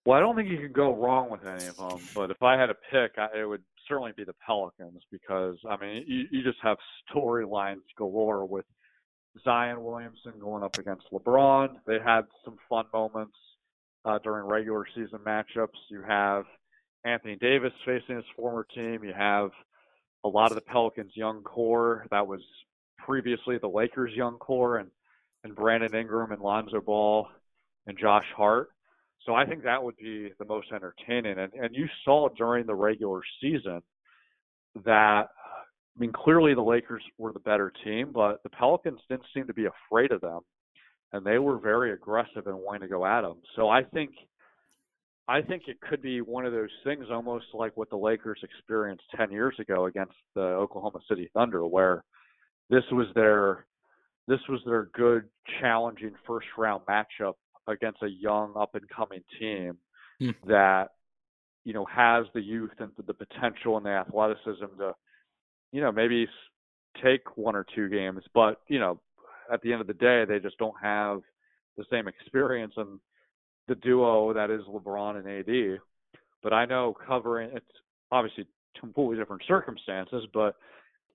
[0.06, 2.00] Well, I don't think you could go wrong with any of them.
[2.16, 5.76] But if I had to pick, I, it would certainly be the Pelicans because I
[5.76, 6.78] mean, you, you just have
[7.14, 8.66] storylines galore with
[9.44, 11.76] Zion Williamson going up against LeBron.
[11.86, 13.36] They had some fun moments
[14.06, 15.76] uh, during regular season matchups.
[15.90, 16.46] You have
[17.04, 19.04] Anthony Davis facing his former team.
[19.04, 19.52] You have
[20.24, 22.42] a lot of the Pelicans' young core that was
[22.98, 24.90] previously the Lakers' young core, and
[25.44, 27.28] and Brandon Ingram and Lonzo Ball
[27.86, 28.70] and Josh Hart.
[29.26, 31.38] So I think that would be the most entertaining.
[31.38, 33.82] And and you saw during the regular season
[34.86, 39.48] that I mean clearly the Lakers were the better team, but the Pelicans didn't seem
[39.48, 40.42] to be afraid of them,
[41.14, 43.38] and they were very aggressive and wanting to go at them.
[43.56, 44.12] So I think
[45.30, 49.04] I think it could be one of those things almost like what the Lakers experienced
[49.16, 52.04] 10 years ago against the Oklahoma City Thunder where
[52.70, 53.66] this was their
[54.28, 55.24] this was their good
[55.60, 57.34] challenging first round matchup
[57.68, 59.78] against a young up and coming team
[60.20, 60.30] hmm.
[60.48, 60.90] that
[61.66, 64.94] you know has the youth and the potential and the athleticism to
[65.72, 66.28] you know maybe
[67.04, 69.00] take one or two games but you know
[69.52, 71.20] at the end of the day they just don't have
[71.78, 73.00] the same experience and
[73.68, 75.80] the duo that is LeBron and AD.
[76.44, 77.66] But I know covering it's
[78.12, 78.48] obviously
[78.80, 80.56] completely different circumstances, but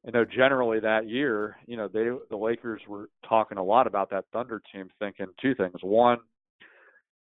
[0.06, 4.10] I know generally that year, you know, they the Lakers were talking a lot about
[4.10, 5.76] that Thunder team, thinking two things.
[5.82, 6.18] One,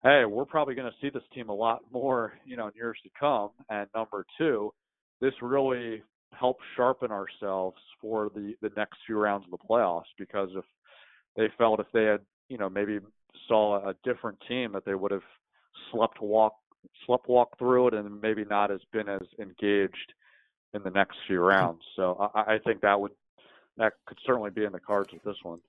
[0.03, 2.99] hey, we're probably going to see this team a lot more, you know, in years
[3.03, 3.51] to come.
[3.69, 4.73] And number two,
[5.21, 10.49] this really helped sharpen ourselves for the the next few rounds of the playoffs because
[10.55, 10.65] if
[11.37, 12.99] they felt if they had, you know, maybe
[13.49, 15.23] saw a different team that they would have
[15.91, 16.55] slept walk
[17.07, 20.15] slept walk through it and maybe not as been as engaged
[20.73, 21.83] in the next few rounds.
[21.97, 23.13] So I, I think that would
[23.77, 25.61] that could certainly be in the cards with this one.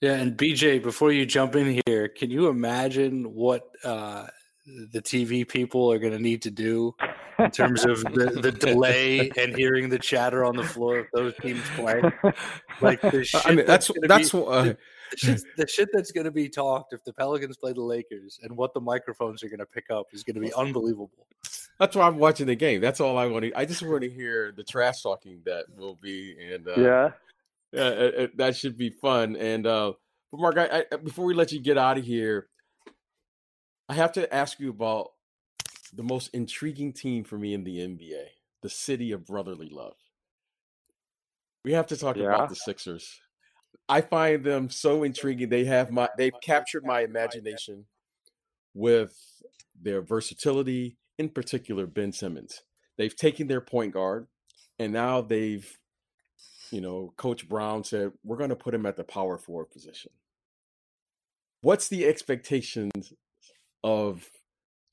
[0.00, 4.26] Yeah, and BJ, before you jump in here, can you imagine what uh,
[4.66, 6.94] the TV people are going to need to do
[7.38, 11.34] in terms of the, the delay and hearing the chatter on the floor of those
[11.40, 12.02] teams play?
[12.80, 14.76] Like the shit I mean, that's that's be, uh, the,
[15.16, 18.56] shit, the shit that's going to be talked if the Pelicans play the Lakers and
[18.56, 21.26] what the microphones are going to pick up is going to be unbelievable.
[21.78, 22.80] that's why I'm watching the game.
[22.80, 23.54] That's all I want to.
[23.54, 27.10] I just want to hear the trash talking that will be, and uh, yeah,
[27.72, 29.36] yeah, it, it, that should be fun.
[29.36, 29.92] And uh,
[30.32, 32.48] but Mark, I, I, before we let you get out of here,
[33.88, 35.12] I have to ask you about
[35.92, 38.24] the most intriguing team for me in the NBA,
[38.62, 39.96] the city of brotherly love.
[41.64, 42.34] We have to talk Yeah.
[42.34, 43.20] about the Sixers.
[43.88, 45.48] I find them so intriguing.
[45.48, 47.86] They have my they've captured my imagination
[48.74, 49.42] with
[49.80, 52.62] their versatility, in particular Ben Simmons.
[52.96, 54.26] They've taken their point guard
[54.78, 55.78] and now they've
[56.70, 60.10] you know, Coach Brown said, we're going to put him at the power forward position.
[61.60, 63.12] What's the expectations
[63.86, 64.28] of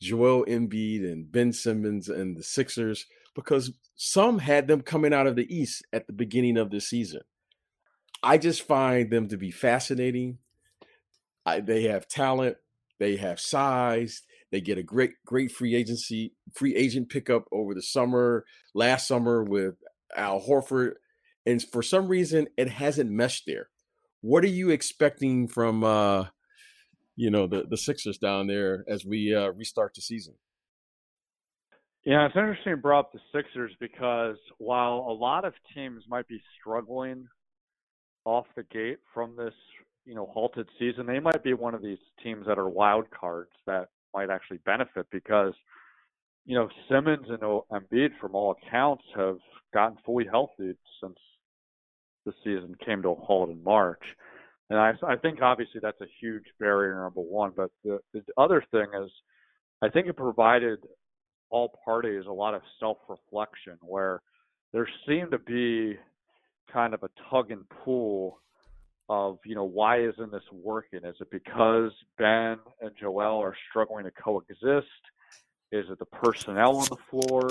[0.01, 3.05] Joel Embiid and Ben Simmons and the Sixers?
[3.35, 7.21] Because some had them coming out of the East at the beginning of the season.
[8.21, 10.37] I just find them to be fascinating.
[11.45, 12.57] I, they have talent,
[12.99, 17.81] they have size, they get a great, great free agency, free agent pickup over the
[17.81, 19.75] summer, last summer with
[20.15, 20.93] Al Horford
[21.45, 23.69] and for some reason it hasn't meshed there.
[24.21, 26.27] What are you expecting from uh
[27.15, 30.35] you know the the Sixers down there as we uh restart the season?
[32.05, 36.27] Yeah, it's interesting you brought up the Sixers because while a lot of teams might
[36.27, 37.27] be struggling
[38.25, 39.53] off the gate from this,
[40.05, 43.51] you know, halted season, they might be one of these teams that are wild cards
[43.67, 45.53] that might actually benefit because,
[46.45, 49.37] you know, Simmons and Embiid, from all accounts, have
[49.73, 51.17] gotten fully healthy since
[52.25, 54.03] the season came to a halt in March.
[54.73, 57.51] And I, I think obviously that's a huge barrier, number one.
[57.55, 59.11] But the, the other thing is,
[59.83, 60.79] I think it provided
[61.51, 64.23] all parties a lot of self reflection where
[64.71, 65.95] there seemed to be
[66.71, 68.39] kind of a tug and pull
[69.09, 71.01] of, you know, why isn't this working?
[71.03, 74.87] Is it because Ben and Joel are struggling to coexist?
[75.71, 77.47] Is it the personnel on the floor?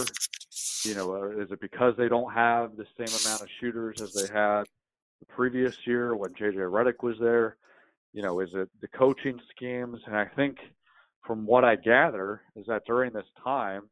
[0.85, 4.12] You know, uh, is it because they don't have the same amount of shooters as
[4.12, 4.64] they had
[5.22, 7.56] the previous year when JJ Redick was there?
[8.12, 10.00] You know, is it the coaching schemes?
[10.06, 10.58] And I think
[11.24, 13.82] from what I gather is that during this time,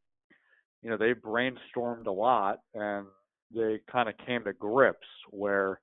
[0.82, 3.06] you know, they brainstormed a lot and
[3.54, 5.80] they kind of came to grips where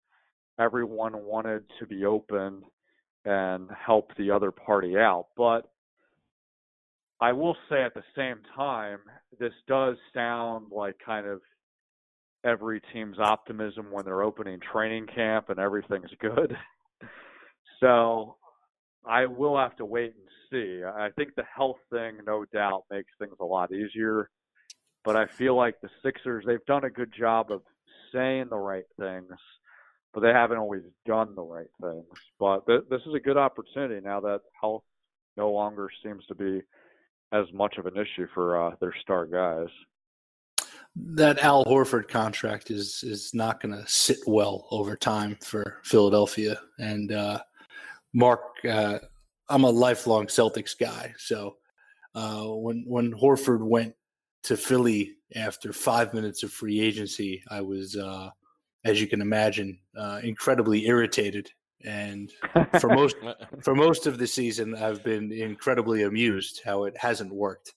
[0.59, 2.63] everyone wanted to be open
[3.23, 5.27] and help the other party out.
[5.37, 5.61] But
[7.21, 8.99] I will say at the same time,
[9.39, 11.39] this does sound like kind of
[12.43, 16.55] every team's optimism when they're opening training camp and everything's good.
[17.79, 18.35] so
[19.05, 20.83] I will have to wait and see.
[20.83, 24.29] I think the health thing, no doubt, makes things a lot easier.
[25.03, 27.61] But I feel like the Sixers, they've done a good job of
[28.13, 29.31] saying the right things,
[30.13, 32.05] but they haven't always done the right things.
[32.39, 34.83] But th- this is a good opportunity now that health
[35.37, 36.61] no longer seems to be
[37.31, 39.67] as much of an issue for uh, their star guys.
[40.99, 46.59] That Al Horford contract is is not going to sit well over time for Philadelphia.
[46.79, 47.39] And uh,
[48.13, 48.99] Mark, uh,
[49.49, 51.57] I'm a lifelong Celtics guy, so
[52.15, 53.93] uh, when when Horford went
[54.43, 58.29] to Philly after five minutes of free agency, I was, uh,
[58.85, 61.51] as you can imagine, uh, incredibly irritated.
[61.85, 62.31] And
[62.79, 63.17] for most
[63.61, 67.73] for most of the season, I've been incredibly amused how it hasn't worked.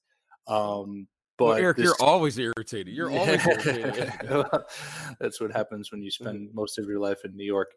[0.46, 1.06] Um,
[1.40, 2.94] but Well, Eric, you're always irritated.
[2.94, 4.12] You're always irritated.
[5.18, 7.70] That's what happens when you spend most of your life in New York.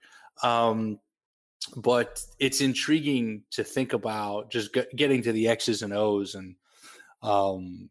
[0.43, 0.99] Um,
[1.77, 6.57] but it's intriguing to think about just get, getting to the X's and O's and
[7.21, 7.89] um,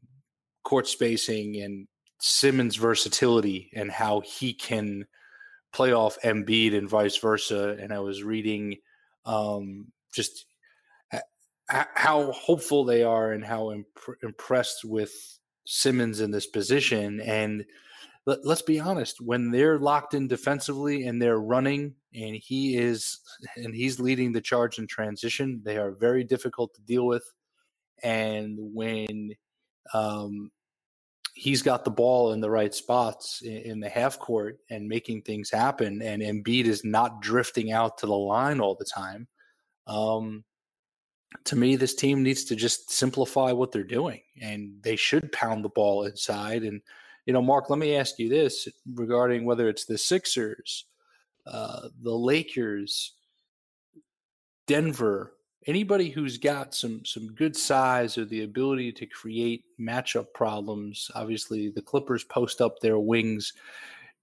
[0.63, 1.89] court spacing and
[2.21, 5.07] Simmons' versatility and how he can
[5.73, 7.79] play off Embiid and vice versa.
[7.81, 8.77] And I was reading
[9.25, 10.45] um, just
[11.15, 11.23] h-
[11.73, 13.87] h- how hopeful they are and how imp-
[14.23, 17.21] impressed with Simmons in this position.
[17.21, 17.65] And
[18.27, 23.21] let, us be honest, when they're locked in defensively and they're running and he is
[23.57, 27.25] and he's leading the charge in transition, they are very difficult to deal with.
[28.03, 29.33] And when
[29.93, 30.51] um,
[31.35, 35.23] he's got the ball in the right spots in, in the half court and making
[35.23, 39.27] things happen, and Embiid is not drifting out to the line all the time.
[39.87, 40.45] Um,
[41.45, 45.65] to me, this team needs to just simplify what they're doing, and they should pound
[45.65, 46.63] the ball inside.
[46.63, 46.81] And
[47.27, 50.87] you know, Mark, let me ask you this regarding whether it's the Sixers,
[51.47, 53.13] uh, the Lakers,
[54.67, 55.35] Denver,
[55.67, 61.11] anybody who's got some some good size or the ability to create matchup problems.
[61.15, 63.53] Obviously, the Clippers post up their wings.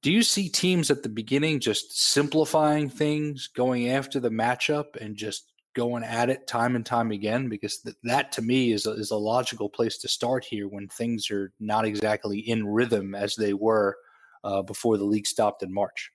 [0.01, 5.15] Do you see teams at the beginning just simplifying things, going after the matchup, and
[5.15, 8.91] just going at it time and time again because th- that to me is a,
[8.91, 13.33] is a logical place to start here when things are not exactly in rhythm as
[13.35, 13.95] they were
[14.43, 16.11] uh, before the league stopped in March.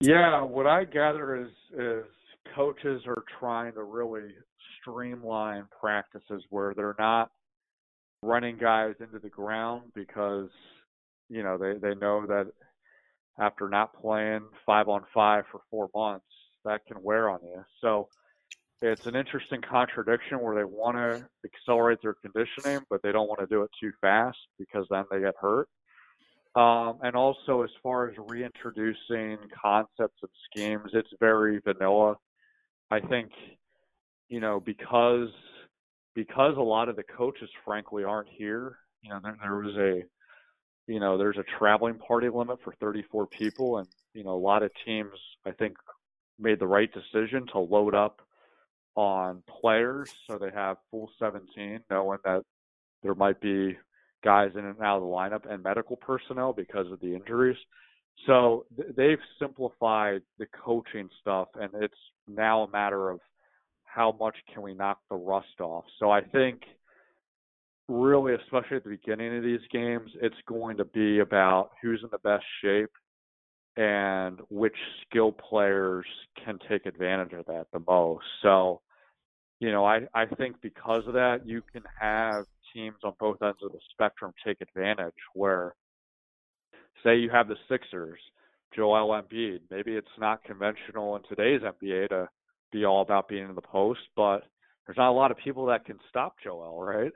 [0.00, 2.04] Yeah, what I gather is is
[2.54, 4.34] coaches are trying to really
[4.80, 7.28] streamline practices where they're not
[8.22, 10.48] running guys into the ground because
[11.28, 12.46] you know they they know that
[13.40, 16.31] after not playing five on five for four months
[16.64, 17.64] that can wear on you.
[17.80, 18.08] So
[18.80, 23.40] it's an interesting contradiction where they want to accelerate their conditioning, but they don't want
[23.40, 25.68] to do it too fast because then they get hurt.
[26.54, 32.16] Um, and also, as far as reintroducing concepts and schemes, it's very vanilla.
[32.90, 33.30] I think,
[34.28, 35.30] you know, because
[36.14, 38.76] because a lot of the coaches, frankly, aren't here.
[39.00, 40.02] You know, there, there was a,
[40.86, 44.62] you know, there's a traveling party limit for 34 people, and you know, a lot
[44.62, 45.12] of teams,
[45.46, 45.76] I think,
[46.38, 48.20] made the right decision to load up
[48.94, 52.42] on players so they have full 17, knowing that
[53.02, 53.76] there might be
[54.22, 57.56] guys in and out of the lineup and medical personnel because of the injuries.
[58.26, 58.66] So
[58.96, 61.94] they've simplified the coaching stuff, and it's
[62.28, 63.20] now a matter of
[63.84, 65.84] how much can we knock the rust off.
[65.98, 66.62] So I think
[67.88, 72.08] really, especially at the beginning of these games, it's going to be about who's in
[72.12, 72.90] the best shape
[73.76, 76.06] and which skill players
[76.44, 78.24] can take advantage of that the most.
[78.42, 78.80] So,
[79.60, 82.44] you know, I, I think because of that, you can have
[82.74, 85.74] teams on both ends of the spectrum take advantage where,
[87.02, 88.20] say, you have the Sixers,
[88.74, 89.60] Joel Embiid.
[89.70, 92.28] Maybe it's not conventional in today's NBA to
[92.72, 94.42] be all about being in the post, but
[94.86, 97.12] there's not a lot of people that can stop Joel, right?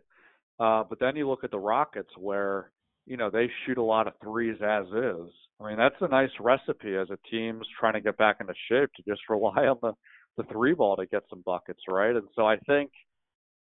[0.58, 2.70] Uh, but then you look at the Rockets where,
[3.06, 5.30] you know, they shoot a lot of threes as is
[5.60, 8.90] I mean, that's a nice recipe as a team's trying to get back into shape
[8.94, 9.92] to just rely on the,
[10.36, 12.14] the three ball to get some buckets, right?
[12.14, 12.90] And so I think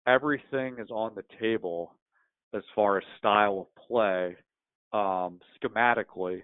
[0.06, 1.94] everything is on the table
[2.54, 4.36] as far as style of play,
[4.92, 6.42] um, schematically,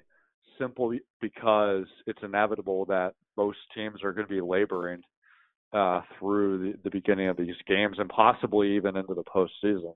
[0.58, 5.02] simply because it's inevitable that most teams are going to be laboring
[5.72, 9.94] uh, through the, the beginning of these games and possibly even into the postseason.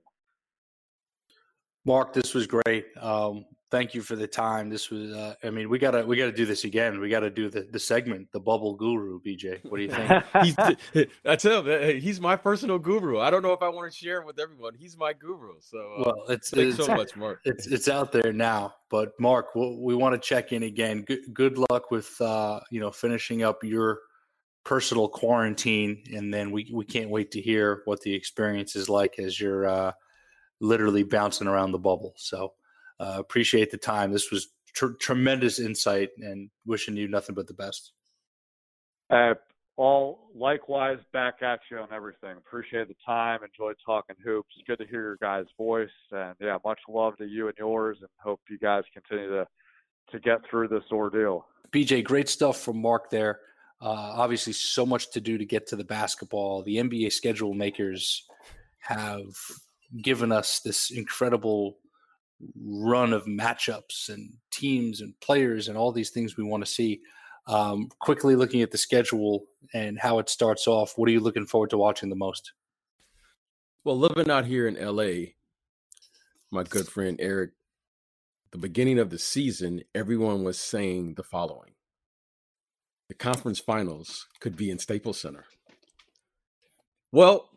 [1.85, 2.85] Mark, this was great.
[2.99, 4.69] Um, thank you for the time.
[4.69, 6.99] This was, uh, I mean, we gotta we gotta do this again.
[6.99, 9.63] We gotta do the the segment, the bubble guru, BJ.
[9.65, 11.09] What do you think?
[11.25, 13.19] I tell him, he's my personal guru.
[13.19, 14.73] I don't know if I want to share it with everyone.
[14.75, 15.53] He's my guru.
[15.59, 17.41] So, uh, well, it's, it's so much, Mark.
[17.45, 18.73] It's it's out there now.
[18.89, 21.03] But Mark, we, we want to check in again.
[21.03, 23.99] Good good luck with uh, you know finishing up your
[24.63, 29.19] personal quarantine, and then we we can't wait to hear what the experience is like
[29.19, 29.91] as you're uh,
[30.61, 32.13] literally bouncing around the bubble.
[32.17, 32.53] So
[32.99, 34.11] uh, appreciate the time.
[34.11, 37.91] This was tr- tremendous insight, and wishing you nothing but the best.
[39.09, 39.33] Uh,
[39.77, 42.37] all likewise back at you on everything.
[42.37, 43.39] Appreciate the time.
[43.43, 44.49] Enjoyed talking hoops.
[44.65, 48.09] Good to hear your guys' voice, and yeah, much love to you and yours, and
[48.17, 49.47] hope you guys continue to
[50.11, 51.47] to get through this ordeal.
[51.71, 53.39] BJ, great stuff from Mark there.
[53.81, 56.63] Uh, obviously, so much to do to get to the basketball.
[56.63, 58.25] The NBA schedule makers
[58.79, 59.25] have
[60.01, 61.77] given us this incredible
[62.61, 67.01] run of matchups and teams and players and all these things we want to see.
[67.47, 71.45] Um, quickly looking at the schedule and how it starts off, what are you looking
[71.45, 72.53] forward to watching the most?
[73.83, 75.33] Well, living out here in LA,
[76.51, 77.51] my good friend Eric,
[78.51, 81.75] the beginning of the season, everyone was saying the following
[83.07, 85.45] the conference finals could be in Staples Center.
[87.11, 87.49] Well,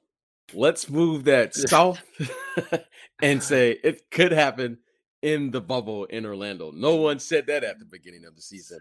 [0.55, 2.03] let's move that south
[3.23, 4.79] and say it could happen
[5.23, 6.71] in the bubble in Orlando.
[6.73, 8.79] No one said that at the beginning of the season.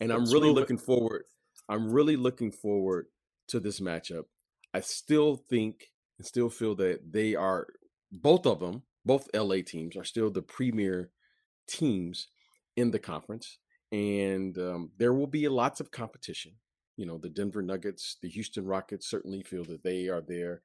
[0.00, 1.24] And I'm really looking forward.
[1.68, 3.06] I'm really looking forward
[3.48, 4.24] to this matchup.
[4.72, 7.66] I still think and still feel that they are
[8.10, 11.10] both of them, both LA teams are still the premier
[11.68, 12.28] teams
[12.76, 13.58] in the conference,
[13.92, 16.52] and um, there will be lots of competition.
[16.96, 20.62] You know, the Denver Nuggets, the Houston Rockets certainly feel that they are there.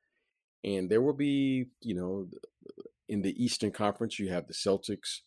[0.64, 2.28] And there will be, you know,
[3.08, 5.22] in the Eastern Conference, you have the Celtics,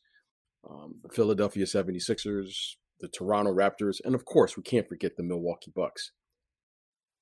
[0.68, 5.72] um, the Philadelphia 76ers, the Toronto Raptors, and of course, we can't forget the Milwaukee
[5.74, 6.12] Bucks.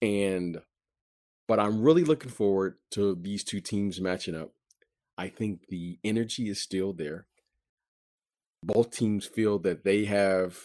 [0.03, 0.59] And,
[1.49, 4.53] but I'm really looking forward to these two teams matching up.
[5.17, 7.27] I think the energy is still there.
[8.63, 10.59] Both teams feel that they have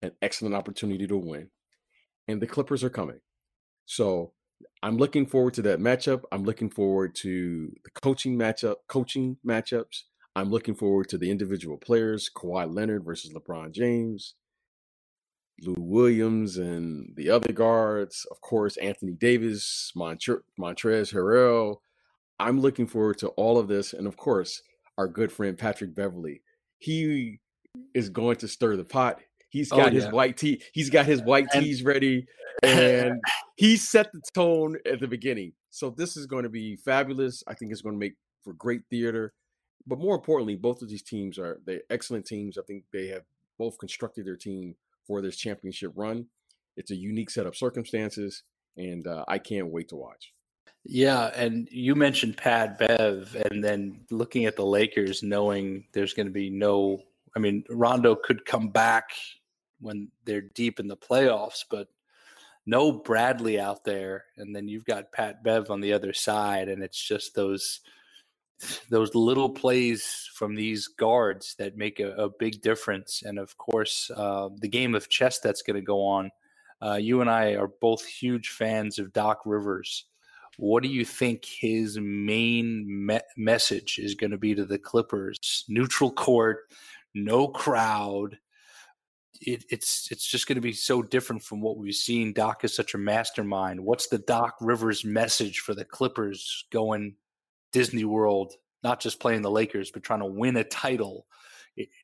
[0.00, 1.50] an excellent opportunity to win,
[2.26, 3.20] and the Clippers are coming.
[3.86, 4.32] So
[4.82, 6.22] I'm looking forward to that matchup.
[6.32, 10.02] I'm looking forward to the coaching matchup, coaching matchups.
[10.36, 14.34] I'm looking forward to the individual players, Kawhi Leonard versus LeBron James,
[15.60, 21.76] Lou Williams and the other guards, of course, Anthony Davis, Montre- Montrezl Harrell.
[22.40, 23.92] I'm looking forward to all of this.
[23.92, 24.62] And of course,
[24.98, 26.42] our good friend Patrick Beverley.
[26.78, 27.40] He
[27.94, 29.20] is going to stir the pot.
[29.54, 30.60] He's oh, got oh, his white tee.
[30.72, 32.26] He's got his white tees ready,
[32.64, 33.20] and
[33.54, 35.52] he set the tone at the beginning.
[35.70, 37.44] So this is going to be fabulous.
[37.46, 39.32] I think it's going to make for great theater.
[39.86, 42.58] But more importantly, both of these teams are they excellent teams.
[42.58, 43.22] I think they have
[43.56, 44.74] both constructed their team
[45.06, 46.26] for this championship run.
[46.76, 48.42] It's a unique set of circumstances,
[48.76, 50.32] and uh, I can't wait to watch.
[50.82, 56.26] Yeah, and you mentioned Pat Bev, and then looking at the Lakers, knowing there's going
[56.26, 57.02] to be no.
[57.36, 59.10] I mean, Rondo could come back
[59.84, 61.88] when they're deep in the playoffs, but
[62.66, 66.82] no Bradley out there, and then you've got Pat Bev on the other side, and
[66.82, 67.80] it's just those
[68.90, 73.22] those little plays from these guards that make a, a big difference.
[73.22, 76.30] And of course, uh, the game of chess that's going to go on.
[76.82, 80.06] Uh, you and I are both huge fans of Doc Rivers.
[80.56, 85.64] What do you think his main me- message is going to be to the Clippers?
[85.68, 86.60] Neutral court,
[87.14, 88.38] no crowd,
[89.40, 92.32] it, it's it's just going to be so different from what we've seen.
[92.32, 93.80] Doc is such a mastermind.
[93.80, 97.16] What's the Doc Rivers message for the Clippers going
[97.72, 101.26] Disney World, not just playing the Lakers, but trying to win a title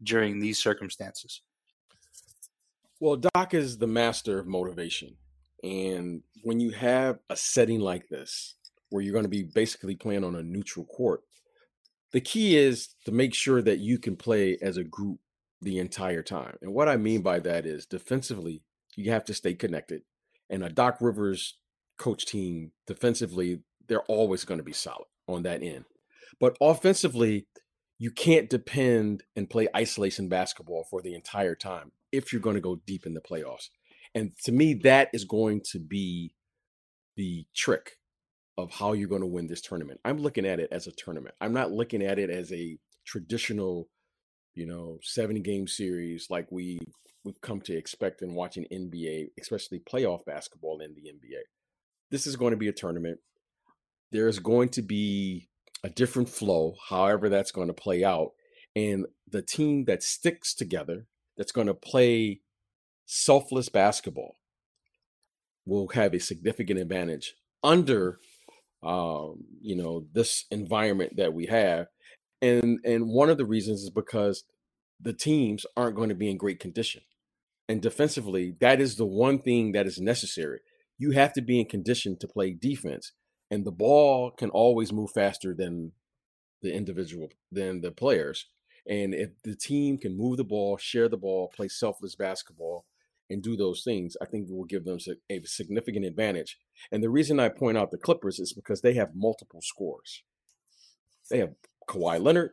[0.03, 1.43] during these circumstances?
[2.99, 5.16] Well, Doc is the master of motivation.
[5.62, 8.57] And when you have a setting like this,
[8.91, 11.22] where you're going to be basically playing on a neutral court,
[12.12, 15.18] the key is to make sure that you can play as a group
[15.62, 16.56] the entire time.
[16.62, 18.62] And what I mean by that is defensively,
[18.96, 20.02] you have to stay connected.
[20.48, 21.58] And a Doc Rivers
[21.98, 25.84] coach team defensively, they're always going to be solid on that end.
[26.40, 27.46] But offensively,
[27.98, 32.61] you can't depend and play isolation basketball for the entire time if you're going to
[32.61, 33.68] go deep in the playoffs.
[34.14, 36.34] And to me, that is going to be
[37.16, 37.98] the trick
[38.56, 40.00] of how you're going to win this tournament.
[40.04, 41.34] I'm looking at it as a tournament.
[41.40, 43.88] I'm not looking at it as a traditional
[44.55, 46.78] you know, seven game series like we
[47.24, 51.40] we've come to expect in watching NBA, especially playoff basketball in the NBA.
[52.11, 53.18] This is going to be a tournament.
[54.11, 55.48] There's going to be
[55.84, 58.32] a different flow, however that's going to play out.
[58.74, 62.40] And the team that sticks together, that's going to play
[63.07, 64.36] selfless basketball,
[65.66, 68.18] will have a significant advantage under
[68.82, 71.88] um, you know, this environment that we have
[72.43, 74.45] and and one of the reasons is because
[75.01, 77.03] the teams aren't going to be in great condition.
[77.68, 80.61] And defensively that is the one thing that is necessary.
[80.99, 83.12] You have to be in condition to play defense
[83.51, 85.93] and the ball can always move faster than
[86.62, 88.47] the individual than the players.
[88.86, 92.86] And if the team can move the ball share the ball play selfless basketball
[93.28, 94.99] and do those things i think it will give them
[95.30, 96.59] a significant advantage.
[96.91, 100.22] And the reason i point out the clippers is because they have multiple scores.
[101.30, 101.55] They have
[101.91, 102.53] Kawhi Leonard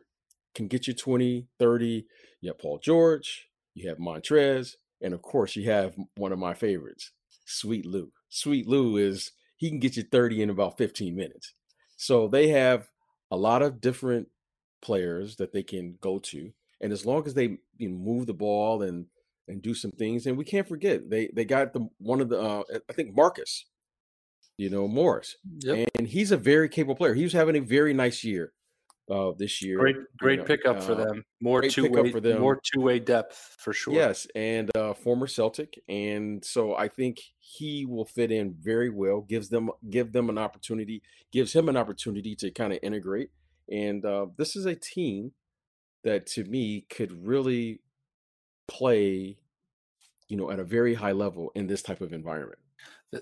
[0.54, 2.06] can get you 20, 30.
[2.40, 6.54] You have Paul George, you have Montrez, and of course you have one of my
[6.54, 7.12] favorites,
[7.46, 8.10] Sweet Lou.
[8.28, 11.54] Sweet Lou is he can get you 30 in about 15 minutes.
[11.96, 12.88] So they have
[13.30, 14.28] a lot of different
[14.82, 16.52] players that they can go to.
[16.80, 19.06] And as long as they you know, move the ball and
[19.46, 22.38] and do some things, and we can't forget they they got the one of the
[22.38, 23.64] uh, I think Marcus,
[24.58, 25.88] you know Morris, yep.
[25.94, 27.14] and he's a very capable player.
[27.14, 28.52] He was having a very nice year
[29.10, 29.78] uh, this year.
[29.78, 31.24] Great, great you know, pickup uh, for them.
[31.40, 32.40] More two way, for them.
[32.40, 33.94] more two way depth for sure.
[33.94, 39.22] Yes, and uh, former Celtic, and so I think he will fit in very well.
[39.22, 41.02] Gives them give them an opportunity,
[41.32, 43.30] gives him an opportunity to kind of integrate.
[43.70, 45.32] And uh, this is a team
[46.02, 47.80] that, to me, could really
[48.66, 49.36] play,
[50.28, 52.58] you know, at a very high level in this type of environment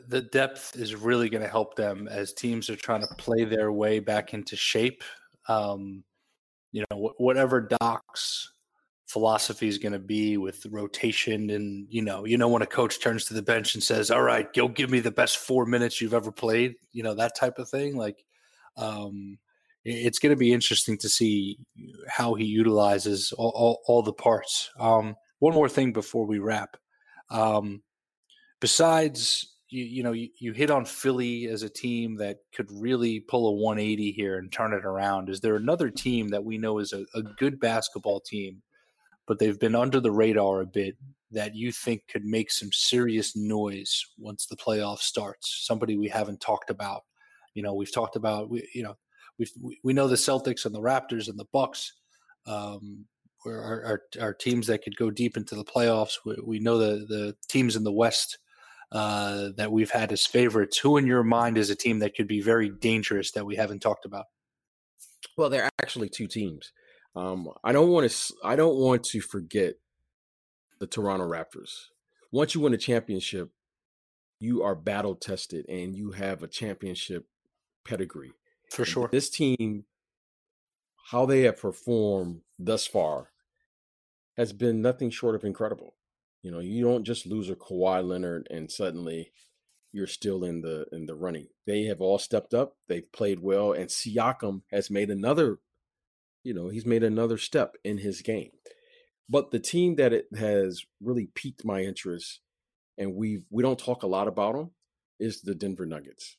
[0.09, 3.71] the depth is really going to help them as teams are trying to play their
[3.71, 5.05] way back into shape
[5.49, 6.05] um,
[6.73, 8.51] you know, whatever Doc's
[9.07, 13.01] philosophy is going to be with rotation and you know you know when a coach
[13.01, 16.01] turns to the bench and says all right go give me the best four minutes
[16.01, 18.25] you've ever played you know that type of thing like
[18.77, 19.39] um
[19.85, 21.59] it's going to be interesting to see
[22.09, 24.71] how he utilizes all, all, all the parts.
[24.81, 26.77] Um one more thing before we wrap.
[27.31, 27.83] Um
[28.61, 33.21] besides you, you know you, you hit on philly as a team that could really
[33.21, 36.79] pull a 180 here and turn it around is there another team that we know
[36.79, 38.63] is a, a good basketball team
[39.27, 40.97] but they've been under the radar a bit
[41.33, 45.65] that you think could make some serious noise once the playoff starts?
[45.67, 47.03] Somebody we haven't talked about.
[47.55, 48.97] You know, we've talked about we, you know,
[49.39, 49.47] we
[49.83, 51.93] we know the Celtics and the Raptors and the Bucks.
[52.47, 53.07] Um,
[53.45, 56.15] are, are, are teams that could go deep into the playoffs.
[56.25, 58.39] We, we know the the teams in the West
[58.93, 60.79] uh, that we've had as favorites.
[60.79, 63.81] Who in your mind is a team that could be very dangerous that we haven't
[63.81, 64.27] talked about?
[65.37, 66.73] Well, there are actually two teams.
[67.15, 68.35] Um, I don't want to.
[68.45, 69.75] I don't want to forget
[70.79, 71.71] the Toronto Raptors.
[72.31, 73.51] Once you win a championship,
[74.39, 77.27] you are battle tested and you have a championship
[77.87, 78.33] pedigree.
[78.71, 79.05] For sure.
[79.05, 79.85] And this team,
[81.11, 83.31] how they have performed thus far,
[84.37, 85.95] has been nothing short of incredible.
[86.43, 89.33] You know, you don't just lose a Kawhi Leonard and suddenly
[89.93, 91.49] you're still in the in the running.
[91.67, 92.77] They have all stepped up.
[92.89, 95.59] They've played well, and Siakam has made another
[96.47, 98.53] you know, he's made another step in his game.
[99.29, 102.39] But the team that it has really piqued my interest,
[102.97, 104.71] and we we don't talk a lot about them,
[105.19, 106.37] is the Denver Nuggets.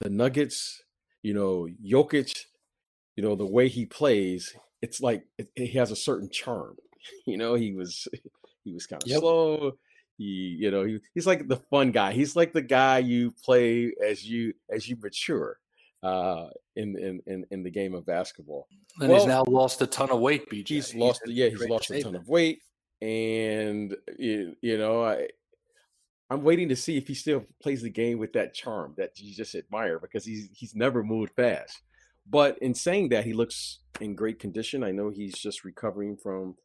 [0.00, 0.82] The Nuggets,
[1.22, 2.44] you know, Jokic,
[3.16, 5.24] you know, the way he plays, it's like
[5.56, 6.76] he has a certain charm.
[7.26, 8.06] You know, he was
[8.64, 9.20] he was kind of yep.
[9.20, 9.72] slow.
[10.16, 12.12] He, you know, he, he's like the fun guy.
[12.12, 15.58] He's like the guy you play as you as you mature
[16.02, 16.46] uh,
[16.76, 18.66] in, in in the game of basketball.
[19.00, 20.48] And well, he's now lost a ton of weight.
[20.50, 20.68] BJ.
[20.68, 22.60] He's lost, he's yeah, he's lost a ton of weight,
[23.00, 25.28] and you, you know, I
[26.30, 29.34] I'm waiting to see if he still plays the game with that charm that you
[29.34, 31.80] just admire because he's he's never moved fast.
[32.30, 34.84] But in saying that, he looks in great condition.
[34.84, 36.56] I know he's just recovering from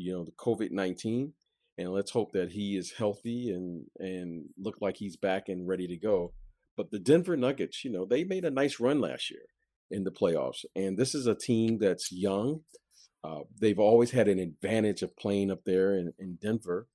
[0.00, 1.34] you know the COVID nineteen,
[1.78, 5.86] and let's hope that he is healthy and and look like he's back and ready
[5.86, 6.32] to go.
[6.76, 9.42] But the Denver Nuggets, you know, they made a nice run last year
[9.90, 10.64] in the playoffs.
[10.74, 12.60] And this is a team that's young.
[13.22, 16.86] Uh, they've always had an advantage of playing up there in, in Denver.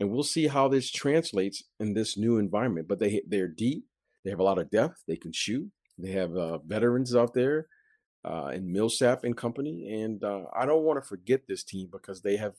[0.00, 2.88] And we'll see how this translates in this new environment.
[2.88, 3.84] But they, they're deep,
[4.24, 7.66] they have a lot of depth, they can shoot, they have uh, veterans out there.
[8.24, 12.22] Uh, and Millsap and company, and uh, I don't want to forget this team because
[12.22, 12.54] they have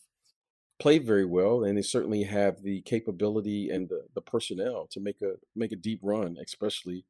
[0.79, 5.21] played very well, and they certainly have the capability and the, the personnel to make
[5.21, 7.05] a make a deep run, especially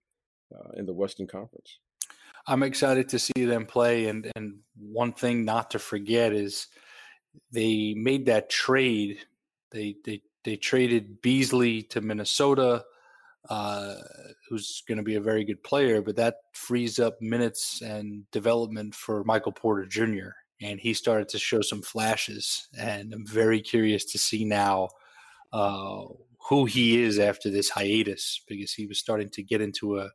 [0.54, 1.80] uh, in the Western Conference.
[2.48, 6.68] I'm excited to see them play, and and one thing not to forget is
[7.52, 9.18] they made that trade.
[9.72, 12.86] They they they traded Beasley to Minnesota,
[13.50, 13.96] uh,
[14.50, 18.96] who's going to be a very good player, but that frees up minutes and development
[18.96, 20.32] for Michael Porter Jr
[20.62, 22.68] and he started to show some flashes.
[22.78, 24.90] And I'm very curious to see now
[25.52, 26.06] uh,
[26.50, 30.10] who he is after this hiatus because he was starting to get into a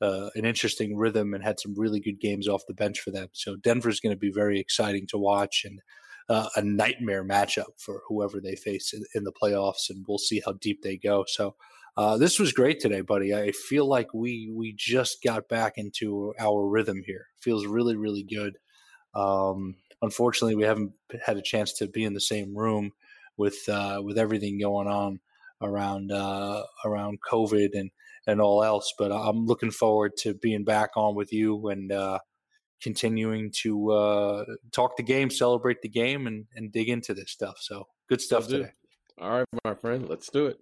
[0.00, 3.28] uh, an interesting rhythm and had some really good games off the bench for them.
[3.34, 5.80] So Denver's going to be very exciting to watch and
[6.28, 10.42] uh, a nightmare matchup for whoever they face in, in, the playoffs, and we'll see
[10.44, 11.24] how deep they go.
[11.28, 11.54] So.
[11.96, 13.34] Uh, this was great today, buddy.
[13.34, 17.26] I feel like we we just got back into our rhythm here.
[17.42, 18.56] Feels really, really good.
[19.14, 20.92] Um, unfortunately, we haven't
[21.24, 22.92] had a chance to be in the same room
[23.36, 25.20] with uh, with everything going on
[25.60, 27.90] around uh, around COVID and
[28.26, 28.94] and all else.
[28.98, 32.20] But I'm looking forward to being back on with you and uh,
[32.82, 37.56] continuing to uh, talk the game, celebrate the game, and and dig into this stuff.
[37.60, 38.70] So good stuff today.
[39.20, 40.58] All right, my friend, let's do it.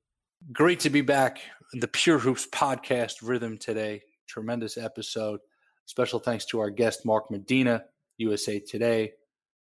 [0.52, 1.42] Great to be back.
[1.74, 4.02] The Pure Hoops podcast rhythm today.
[4.26, 5.38] Tremendous episode.
[5.84, 7.84] Special thanks to our guest Mark Medina.
[8.16, 9.12] USA Today,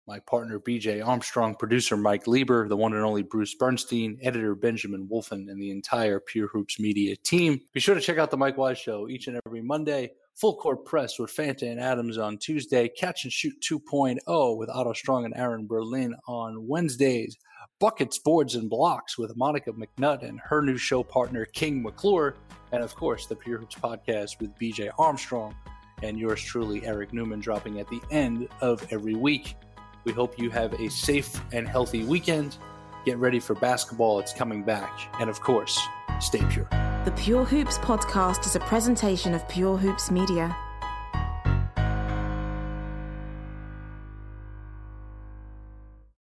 [0.08, 5.08] my partner BJ Armstrong, producer Mike Lieber, the one and only Bruce Bernstein, editor Benjamin
[5.08, 7.60] Wolfen, and the entire Pure Hoops Media team.
[7.74, 10.12] Be sure to check out the Mike Wise Show each and every Monday.
[10.38, 12.88] Full court press with Fanta and Adams on Tuesday.
[12.88, 17.38] Catch and shoot 2.0 with Otto Strong and Aaron Berlin on Wednesdays.
[17.80, 22.36] Buckets, boards, and blocks with Monica McNutt and her new show partner King McClure.
[22.72, 25.56] And of course, the Pure Hoops podcast with BJ Armstrong
[26.04, 29.56] and yours truly, Eric Newman, dropping at the end of every week.
[30.04, 32.58] We hope you have a safe and healthy weekend.
[33.06, 35.00] Get ready for basketball, it's coming back.
[35.20, 35.80] And of course,
[36.20, 36.70] stay pure.
[37.08, 40.54] The Pure Hoops podcast is a presentation of Pure Hoops Media.